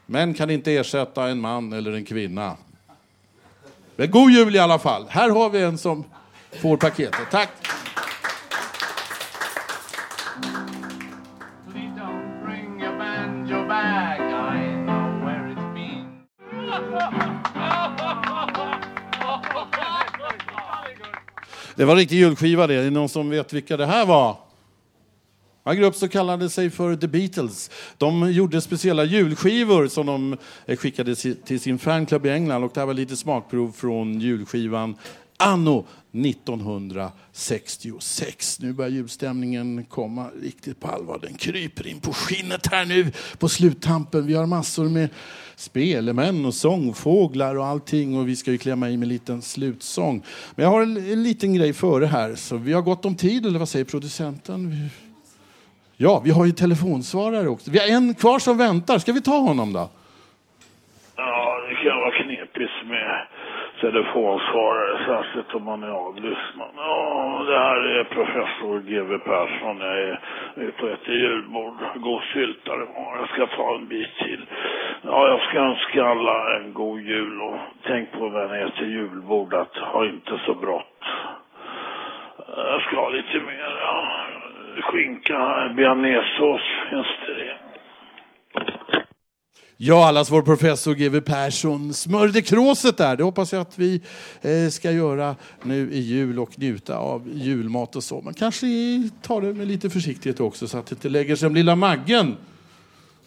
Män 0.07 0.35
kan 0.35 0.51
inte 0.51 0.72
ersätta 0.72 1.28
en 1.28 1.41
man 1.41 1.72
eller 1.72 1.93
en 1.93 2.05
kvinna. 2.05 2.57
Men 3.97 4.11
god 4.11 4.30
jul 4.30 4.57
i 4.57 4.59
alla 4.59 4.78
fall. 4.78 5.07
Här 5.09 5.30
har 5.30 5.51
vi 5.51 5.62
en 5.62 5.78
som 5.78 6.05
får 6.61 6.76
paketet. 6.76 7.30
Tack! 7.30 7.51
Det 21.77 21.85
var 21.85 21.93
en 21.93 21.99
riktig 21.99 22.16
julskiva 22.16 22.66
det. 22.66 22.75
Är 22.75 22.85
det 22.85 22.91
någon 22.91 23.09
som 23.09 23.31
vet 23.31 23.53
vilka 23.53 23.77
det 23.77 23.87
här 23.87 24.07
var? 24.07 24.37
En 25.64 25.77
grupp 25.77 25.95
som 25.95 26.09
kallade 26.09 26.51
sig 26.51 26.70
för 26.70 26.97
The 26.97 27.09
Beatles. 27.09 27.70
De 27.99 28.33
gjorde 28.33 28.61
speciella 28.61 29.05
julskivor 29.05 29.89
som 29.89 30.07
de 30.07 30.37
skickade 30.77 31.14
till 31.14 31.61
sin 31.61 31.79
fanclub 31.79 32.27
i 32.27 32.31
England. 32.31 32.64
Och 32.64 32.70
det 32.75 32.81
här 32.81 32.87
var 32.87 32.95
lite 32.95 33.16
smakprov 33.16 33.73
från 33.73 34.20
julskivan 34.20 34.97
Anno 35.43 35.86
1966. 36.12 38.61
Nu 38.61 38.72
börjar 38.72 38.90
julstämningen 38.90 39.84
komma 39.84 40.26
riktigt 40.43 40.80
på 40.80 40.88
allvar. 40.88 41.18
Den 41.22 41.34
kryper 41.34 41.86
in 41.86 42.01
på 42.01 42.12
skinnet 42.12 42.66
här 42.66 42.84
nu 42.84 43.12
på 43.38 43.49
sluttampen. 43.49 44.26
Vi 44.26 44.34
har 44.34 44.47
massor 44.47 44.88
med 44.88 45.09
spelemän 45.57 46.45
och 46.45 46.55
sångfåglar 46.55 47.59
och 47.59 47.66
allting 47.66 48.18
och 48.18 48.28
vi 48.28 48.36
ska 48.36 48.51
ju 48.51 48.59
klämma 48.59 48.90
i 48.90 48.97
med 48.97 49.07
en 49.07 49.09
liten 49.09 49.43
slutsång. 49.43 50.24
Men 50.55 50.64
jag 50.64 50.70
har 50.70 50.82
en, 50.82 50.97
en 50.97 51.22
liten 51.22 51.55
grej 51.55 51.72
före 51.72 52.07
här 52.07 52.34
så 52.34 52.57
vi 52.57 52.72
har 52.72 52.82
gott 52.82 53.05
om 53.05 53.16
tid, 53.16 53.47
eller 53.47 53.59
vad 53.59 53.68
säger 53.68 53.84
producenten? 53.84 54.88
Ja, 55.97 56.22
vi 56.24 56.30
har 56.30 56.47
ju 56.47 56.53
telefonsvarare 56.53 57.49
också. 57.49 57.70
Vi 57.70 57.78
har 57.78 57.86
en 57.86 58.14
kvar 58.14 58.38
som 58.38 58.59
väntar. 58.59 58.99
Ska 58.99 59.12
vi 59.12 59.22
ta 59.22 59.38
honom 59.38 59.72
då? 59.72 59.90
Ja, 61.16 61.61
det 61.68 61.74
kan 61.74 61.97
vara 61.97 62.22
knepigt 62.22 62.72
med 62.86 63.26
telefonsvarare, 63.83 65.05
särskilt 65.07 65.55
om 65.55 65.64
man 65.64 65.83
är 65.83 65.89
avlyssnad. 65.89 66.70
Ja, 66.76 67.45
det 67.47 67.59
här 67.59 67.76
är 67.76 68.05
professor 68.05 68.80
G.W. 68.80 69.18
Persson. 69.18 69.80
Jag 69.80 69.99
är 69.99 70.20
ute 70.57 70.83
och 70.83 70.91
äter 70.91 71.14
julbord. 71.14 71.74
God 71.95 72.22
syltare 72.22 72.85
var. 72.97 73.16
Jag 73.18 73.28
ska 73.28 73.57
ta 73.57 73.74
en 73.74 73.89
bit 73.89 74.14
till. 74.18 74.47
Ja, 75.03 75.28
jag 75.28 75.41
ska 75.41 75.59
önska 75.59 76.05
alla 76.05 76.57
en 76.57 76.72
god 76.72 77.01
jul 77.01 77.41
och 77.43 77.59
tänk 77.87 78.12
på 78.12 78.28
när 78.28 78.49
ni 78.49 78.62
äter 78.62 78.87
julbord 78.87 79.55
att 79.55 79.76
ha 79.76 80.05
inte 80.05 80.41
så 80.47 80.55
brått. 80.55 81.05
Jag 82.57 82.83
ska 82.83 82.97
ha 82.97 83.09
lite 83.09 83.41
mer, 83.41 83.76
ja. 83.80 84.09
Skinka, 84.83 85.70
bearnaisesås, 85.76 86.62
finns 86.91 87.07
det 87.26 87.35
det? 87.35 87.57
Ja, 89.85 90.09
allas 90.09 90.30
vår 90.30 90.43
professor 90.43 90.95
GW 90.95 91.20
Persson 91.20 91.95
smörjde 91.95 92.43
kråset 92.43 92.97
där. 92.97 93.16
Det 93.16 93.24
hoppas 93.24 93.53
jag 93.53 93.61
att 93.62 93.78
vi 93.78 94.01
eh, 94.43 94.68
ska 94.68 94.91
göra 94.91 95.37
nu 95.62 95.93
i 95.93 96.01
jul 96.01 96.39
och 96.39 96.59
njuta 96.59 96.97
av 96.97 97.28
julmat 97.35 97.97
och 97.97 98.05
så. 98.05 98.20
Men 98.20 98.35
kanske 98.35 98.66
ta 99.22 99.41
det 99.41 99.55
med 99.55 99.68
lite 99.68 99.91
försiktighet 99.91 100.41
också 100.41 100.68
så 100.68 100.78
att 100.78 100.87
det 100.87 100.95
inte 100.95 101.09
lägger 101.09 101.37
sig 101.37 101.47
om 101.47 101.55
lilla 101.55 101.76
Maggen. 101.76 102.37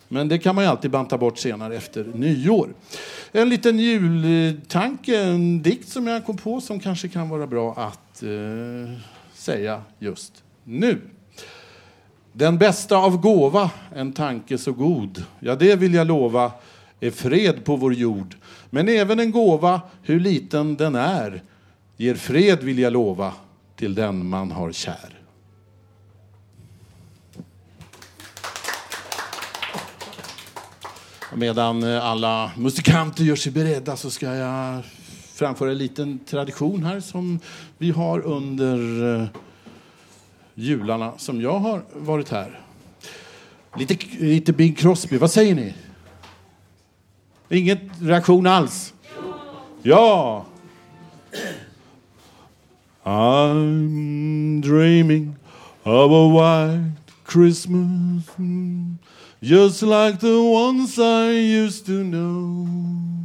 Men 0.07 0.27
det 0.27 0.37
kan 0.37 0.55
man 0.55 0.63
ju 0.63 0.69
alltid 0.69 0.91
banta 0.91 1.17
bort 1.17 1.37
senare 1.37 1.75
efter 1.75 2.03
nyår. 2.13 2.69
En 3.31 3.49
liten 3.49 3.79
jultanke, 3.79 5.21
en 5.21 5.61
dikt 5.61 5.89
som 5.89 6.07
jag 6.07 6.25
kom 6.25 6.37
på 6.37 6.61
som 6.61 6.79
kanske 6.79 7.07
kan 7.07 7.29
vara 7.29 7.47
bra 7.47 7.73
att 7.73 8.23
eh, 8.23 8.99
säga 9.33 9.81
just 9.99 10.43
nu. 10.63 11.01
Den 12.37 12.57
bästa 12.57 12.97
av 12.97 13.17
gåva, 13.17 13.71
en 13.93 14.13
tanke 14.13 14.57
så 14.57 14.71
god, 14.71 15.23
ja 15.39 15.55
det 15.55 15.75
vill 15.75 15.93
jag 15.93 16.07
lova, 16.07 16.51
är 16.99 17.11
fred 17.11 17.65
på 17.65 17.75
vår 17.75 17.93
jord. 17.93 18.35
Men 18.69 18.89
även 18.89 19.19
en 19.19 19.31
gåva, 19.31 19.81
hur 20.01 20.19
liten 20.19 20.75
den 20.75 20.95
är, 20.95 21.43
ger 21.97 22.15
fred 22.15 22.63
vill 22.63 22.79
jag 22.79 22.93
lova 22.93 23.33
till 23.75 23.95
den 23.95 24.29
man 24.29 24.51
har 24.51 24.71
kär. 24.71 25.19
Medan 31.35 31.83
eh, 31.83 32.05
alla 32.05 32.51
musikanter 32.57 33.23
gör 33.23 33.35
sig 33.35 33.51
beredda 33.51 33.97
så 33.97 34.09
ska 34.09 34.35
jag 34.35 34.83
framföra 35.33 35.71
en 35.71 35.77
liten 35.77 36.19
tradition 36.19 36.83
här 36.83 36.99
som 36.99 37.39
vi 37.77 37.91
har 37.91 38.19
under 38.21 39.13
eh, 39.15 39.27
jularna 40.55 41.17
som 41.17 41.41
jag 41.41 41.59
har 41.59 41.83
varit 41.93 42.29
här. 42.29 42.59
Lite, 43.77 43.97
lite 44.19 44.53
Bing 44.53 44.75
Crosby, 44.75 45.17
vad 45.17 45.31
säger 45.31 45.55
ni? 45.55 45.73
Ingen 47.49 47.91
reaktion 47.99 48.47
alls? 48.47 48.93
Ja! 49.83 50.45
I'm 53.03 54.61
dreaming 54.61 55.35
of 55.83 56.11
a 56.11 56.27
white 56.33 56.95
Christmas 57.27 58.23
Just 59.41 59.83
like 59.83 60.19
the 60.19 60.41
ones 60.41 60.97
I 60.97 61.31
used 61.33 61.85
to 61.85 62.03
know 62.03 63.24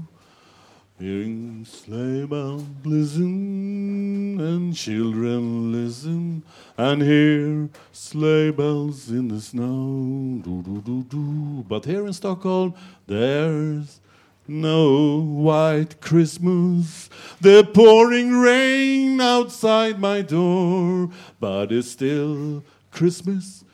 Hearing 1.01 1.65
sleigh 1.65 2.27
bells 2.27 2.63
listen 2.85 4.39
and 4.39 4.77
children 4.77 5.73
listen 5.73 6.43
and 6.77 7.01
hear 7.01 7.71
sleigh 7.91 8.51
bells 8.51 9.09
in 9.09 9.29
the 9.29 9.41
snow. 9.41 10.43
Do, 10.45 10.61
do, 10.61 10.83
do, 10.83 11.03
do. 11.05 11.65
But 11.67 11.87
here 11.87 12.07
in 12.07 12.13
Stockholm, 12.13 12.75
there's 13.07 13.99
no 14.47 15.23
white 15.23 16.03
Christmas. 16.03 17.09
The 17.41 17.65
pouring 17.65 18.33
rain 18.33 19.23
outside 19.23 19.99
my 19.99 20.21
door, 20.21 21.09
but 21.41 21.73
it's 21.73 21.93
still 21.93 22.63
Christmas. 22.91 23.65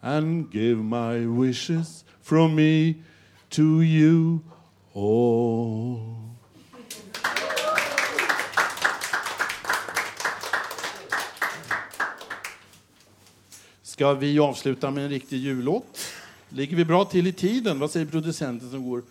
And 0.00 0.50
give 0.50 0.78
my 0.78 1.26
wishes 1.26 2.02
from 2.22 2.56
me 2.56 3.02
to 3.50 3.82
you 3.82 4.42
all. 4.94 6.25
Ska 13.96 14.14
vi 14.14 14.38
avsluta 14.38 14.90
med 14.90 15.04
en 15.04 15.10
riktig 15.10 15.36
jullåt? 15.36 15.98
Ligger 16.48 16.76
vi 16.76 16.84
bra 16.84 17.04
till 17.04 17.26
i 17.26 17.32
tiden? 17.32 17.78
Vad 17.78 17.90
säger 17.90 18.06
producenten 18.06 18.70
som 18.70 18.90
går? 18.90 19.02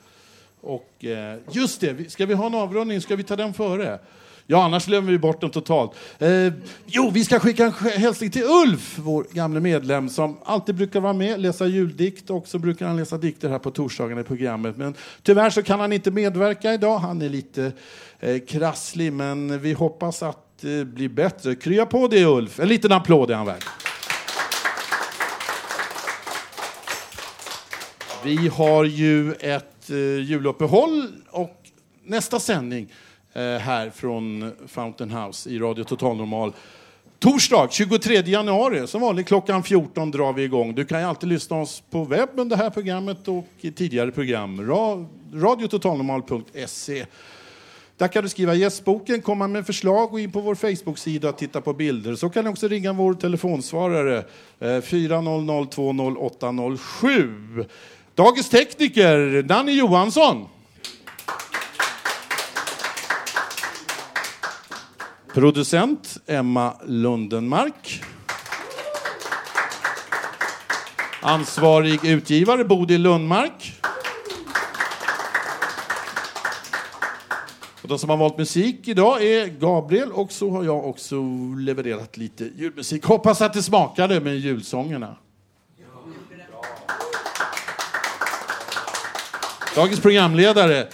Och, 0.61 1.05
eh, 1.05 1.39
just 1.51 1.81
det, 1.81 2.11
ska 2.11 2.25
vi 2.25 2.33
ha 2.33 2.45
en 2.45 2.55
avrundning? 2.55 3.01
Ska 3.01 3.15
vi 3.15 3.23
ta 3.23 3.35
den 3.35 3.53
före? 3.53 3.99
Ja, 4.47 4.63
annars 4.63 4.85
glömmer 4.85 5.11
vi 5.11 5.17
bort 5.17 5.41
den 5.41 5.49
totalt. 5.49 5.91
Eh, 6.19 6.53
jo, 6.85 7.09
vi 7.13 7.25
ska 7.25 7.39
skicka 7.39 7.65
en 7.65 7.71
hälsning 7.71 8.31
till 8.31 8.43
Ulf, 8.43 8.99
vår 8.99 9.27
gamle 9.31 9.59
medlem, 9.59 10.09
som 10.09 10.37
alltid 10.43 10.75
brukar 10.75 10.99
vara 10.99 11.13
med, 11.13 11.39
läsa 11.39 11.67
juldikt 11.67 12.29
och 12.29 12.47
så 12.47 12.59
brukar 12.59 12.87
han 12.87 12.97
läsa 12.97 13.17
dikter 13.17 13.49
här 13.49 13.59
på 13.59 13.71
torsdagarna 13.71 14.21
i 14.21 14.23
programmet. 14.23 14.77
Men 14.77 14.93
tyvärr 15.23 15.49
så 15.49 15.63
kan 15.63 15.79
han 15.79 15.93
inte 15.93 16.11
medverka 16.11 16.73
idag. 16.73 16.99
Han 16.99 17.21
är 17.21 17.29
lite 17.29 17.71
eh, 18.19 18.39
krasslig, 18.39 19.13
men 19.13 19.59
vi 19.59 19.73
hoppas 19.73 20.23
att 20.23 20.63
eh, 20.63 20.69
det 20.69 20.85
blir 20.85 21.09
bättre. 21.09 21.55
Krya 21.55 21.85
på 21.85 22.07
det, 22.07 22.25
Ulf. 22.25 22.59
En 22.59 22.67
liten 22.67 22.91
applåd 22.91 23.31
är 23.31 23.35
han 23.35 23.45
värd. 23.45 23.63
Vi 28.25 28.47
har 28.47 28.83
ju 28.83 29.33
ett 29.33 29.89
eh, 29.89 29.97
juluppehåll 29.97 31.07
och 31.29 31.57
nästa 32.03 32.39
sändning 32.39 32.91
eh, 33.33 33.41
här 33.41 33.89
från 33.89 34.51
Fountain 34.67 35.11
House 35.11 35.49
i 35.49 35.59
Radio 35.59 35.83
Total 35.83 36.17
Normal. 36.17 36.53
Torsdag 37.19 37.67
23 37.71 38.21
januari, 38.25 38.87
som 38.87 39.01
vanligt 39.01 39.27
klockan 39.27 39.63
14 39.63 40.11
drar 40.11 40.33
vi 40.33 40.43
igång. 40.43 40.75
Du 40.75 40.85
kan 40.85 40.99
ju 40.99 41.05
alltid 41.05 41.29
lyssna 41.29 41.61
oss 41.61 41.83
på 41.89 42.03
webben, 42.03 42.49
det 42.49 42.55
här 42.55 42.69
programmet 42.69 43.27
och 43.27 43.47
i 43.61 43.71
tidigare 43.71 44.11
program. 44.11 44.67
Ra 44.67 45.05
radiototalnormal.se. 45.33 47.05
Där 47.97 48.07
kan 48.07 48.23
du 48.23 48.29
skriva 48.29 48.53
gästboken, 48.53 49.21
komma 49.21 49.47
med 49.47 49.65
förslag 49.65 50.13
och 50.13 50.19
in 50.19 50.31
på 50.31 50.41
vår 50.41 50.55
Facebook-sida 50.55 51.29
och 51.29 51.37
titta 51.37 51.61
på 51.61 51.73
bilder. 51.73 52.15
Så 52.15 52.29
kan 52.29 52.43
du 52.43 52.49
också 52.49 52.67
ringa 52.67 52.93
vår 52.93 53.13
telefonsvarare 53.13 54.23
eh, 54.59 54.81
400 54.81 55.65
20807. 55.65 57.65
Dagens 58.15 58.49
tekniker, 58.49 59.41
Danny 59.41 59.71
Johansson. 59.71 60.45
Producent, 65.33 66.17
Emma 66.25 66.73
Lundenmark. 66.85 68.01
Ansvarig 71.21 72.05
utgivare, 72.05 72.63
Bodil 72.63 73.01
Lundmark. 73.01 73.81
Och 77.81 77.87
de 77.87 77.99
som 77.99 78.09
har 78.09 78.17
valt 78.17 78.37
musik 78.37 78.87
idag 78.87 79.23
är 79.23 79.47
Gabriel 79.47 80.11
och 80.11 80.31
så 80.31 80.51
har 80.51 80.63
jag 80.63 80.85
också 80.89 81.15
levererat 81.59 82.17
lite 82.17 82.43
julmusik. 82.43 83.05
Hoppas 83.05 83.41
att 83.41 83.53
det 83.53 83.63
smakade 83.63 84.21
med 84.21 84.37
julsångerna. 84.37 85.15
Dagens 89.75 89.99
programledare, 89.99 90.87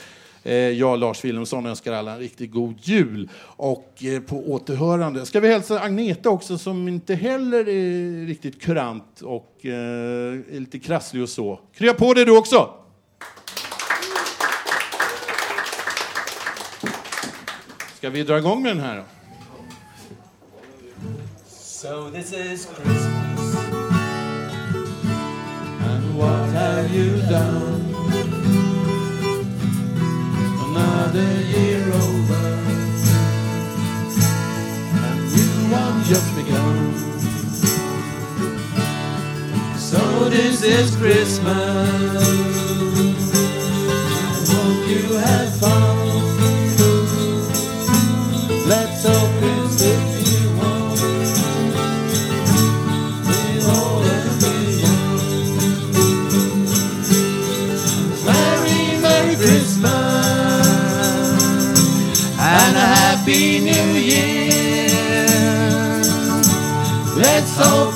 eh, 0.44 0.54
jag 0.56 1.00
Lars 1.00 1.26
Wilhelmsson, 1.26 1.66
önskar 1.66 1.94
alla 1.94 2.12
en 2.12 2.20
riktigt 2.20 2.52
god 2.52 2.76
jul. 2.82 3.30
Och 3.44 4.04
eh, 4.04 4.22
på 4.22 4.52
återhörande 4.52 5.26
ska 5.26 5.40
vi 5.40 5.48
hälsa 5.48 5.80
Agneta 5.80 6.30
också 6.30 6.58
som 6.58 6.88
inte 6.88 7.16
heller 7.16 7.70
är 7.70 8.26
riktigt 8.26 8.62
kurant 8.62 9.22
och 9.22 9.66
eh, 9.66 9.72
är 9.72 10.60
lite 10.60 10.80
krasslig 10.80 11.24
och 11.24 11.30
så. 11.30 11.60
Krya 11.74 11.94
på 11.94 12.14
dig 12.14 12.26
du 12.26 12.38
också! 12.38 12.74
Ska 17.98 18.10
vi 18.10 18.24
dra 18.24 18.38
igång 18.38 18.64
med 18.64 18.76
den 18.76 18.84
här 18.84 18.98
då? 18.98 19.04
So 21.50 22.10
this 22.12 22.34
is 22.34 22.68
Christmas. 22.76 23.56
And 25.82 26.18
what 26.18 26.50
have 26.54 26.96
you 26.96 27.22
done? 27.30 27.91
Another 31.14 31.42
year 31.42 31.84
over. 31.88 32.44
And 34.96 35.32
you 35.36 35.50
have 35.76 36.08
just 36.08 36.36
begun. 36.38 36.94
So 39.78 40.30
this 40.30 40.64
is 40.64 40.96
Christmas. 40.96 42.24
I 44.40 44.54
hope 44.54 44.88
you 44.88 45.18
have 45.18 45.54
fun. 45.60 45.91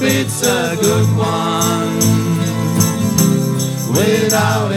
it's 0.08 0.44
a 0.44 0.78
good 0.80 1.08
one. 1.18 1.98
Without 3.90 4.75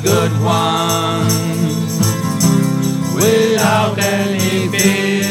the 0.00 0.08
good 0.08 0.32
one, 0.42 1.26
without 3.14 3.98
any 3.98 4.68
fear. 4.68 5.24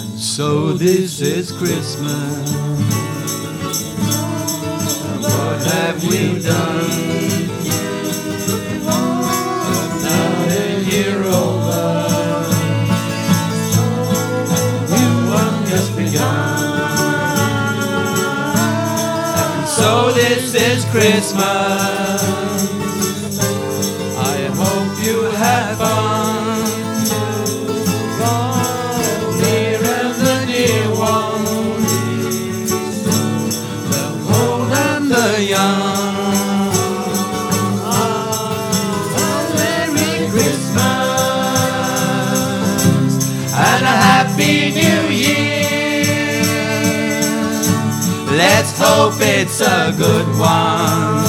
And 0.00 0.18
so 0.18 0.72
this 0.72 1.20
is 1.20 1.52
Christmas. 1.52 2.53
Christmas. 21.04 21.42
I 24.16 24.48
hope 24.54 25.04
you 25.04 25.24
have 25.32 25.76
fun. 25.76 26.03
hope 48.96 49.20
it's 49.20 49.60
a 49.60 49.92
good 49.98 50.28
one. 50.38 51.23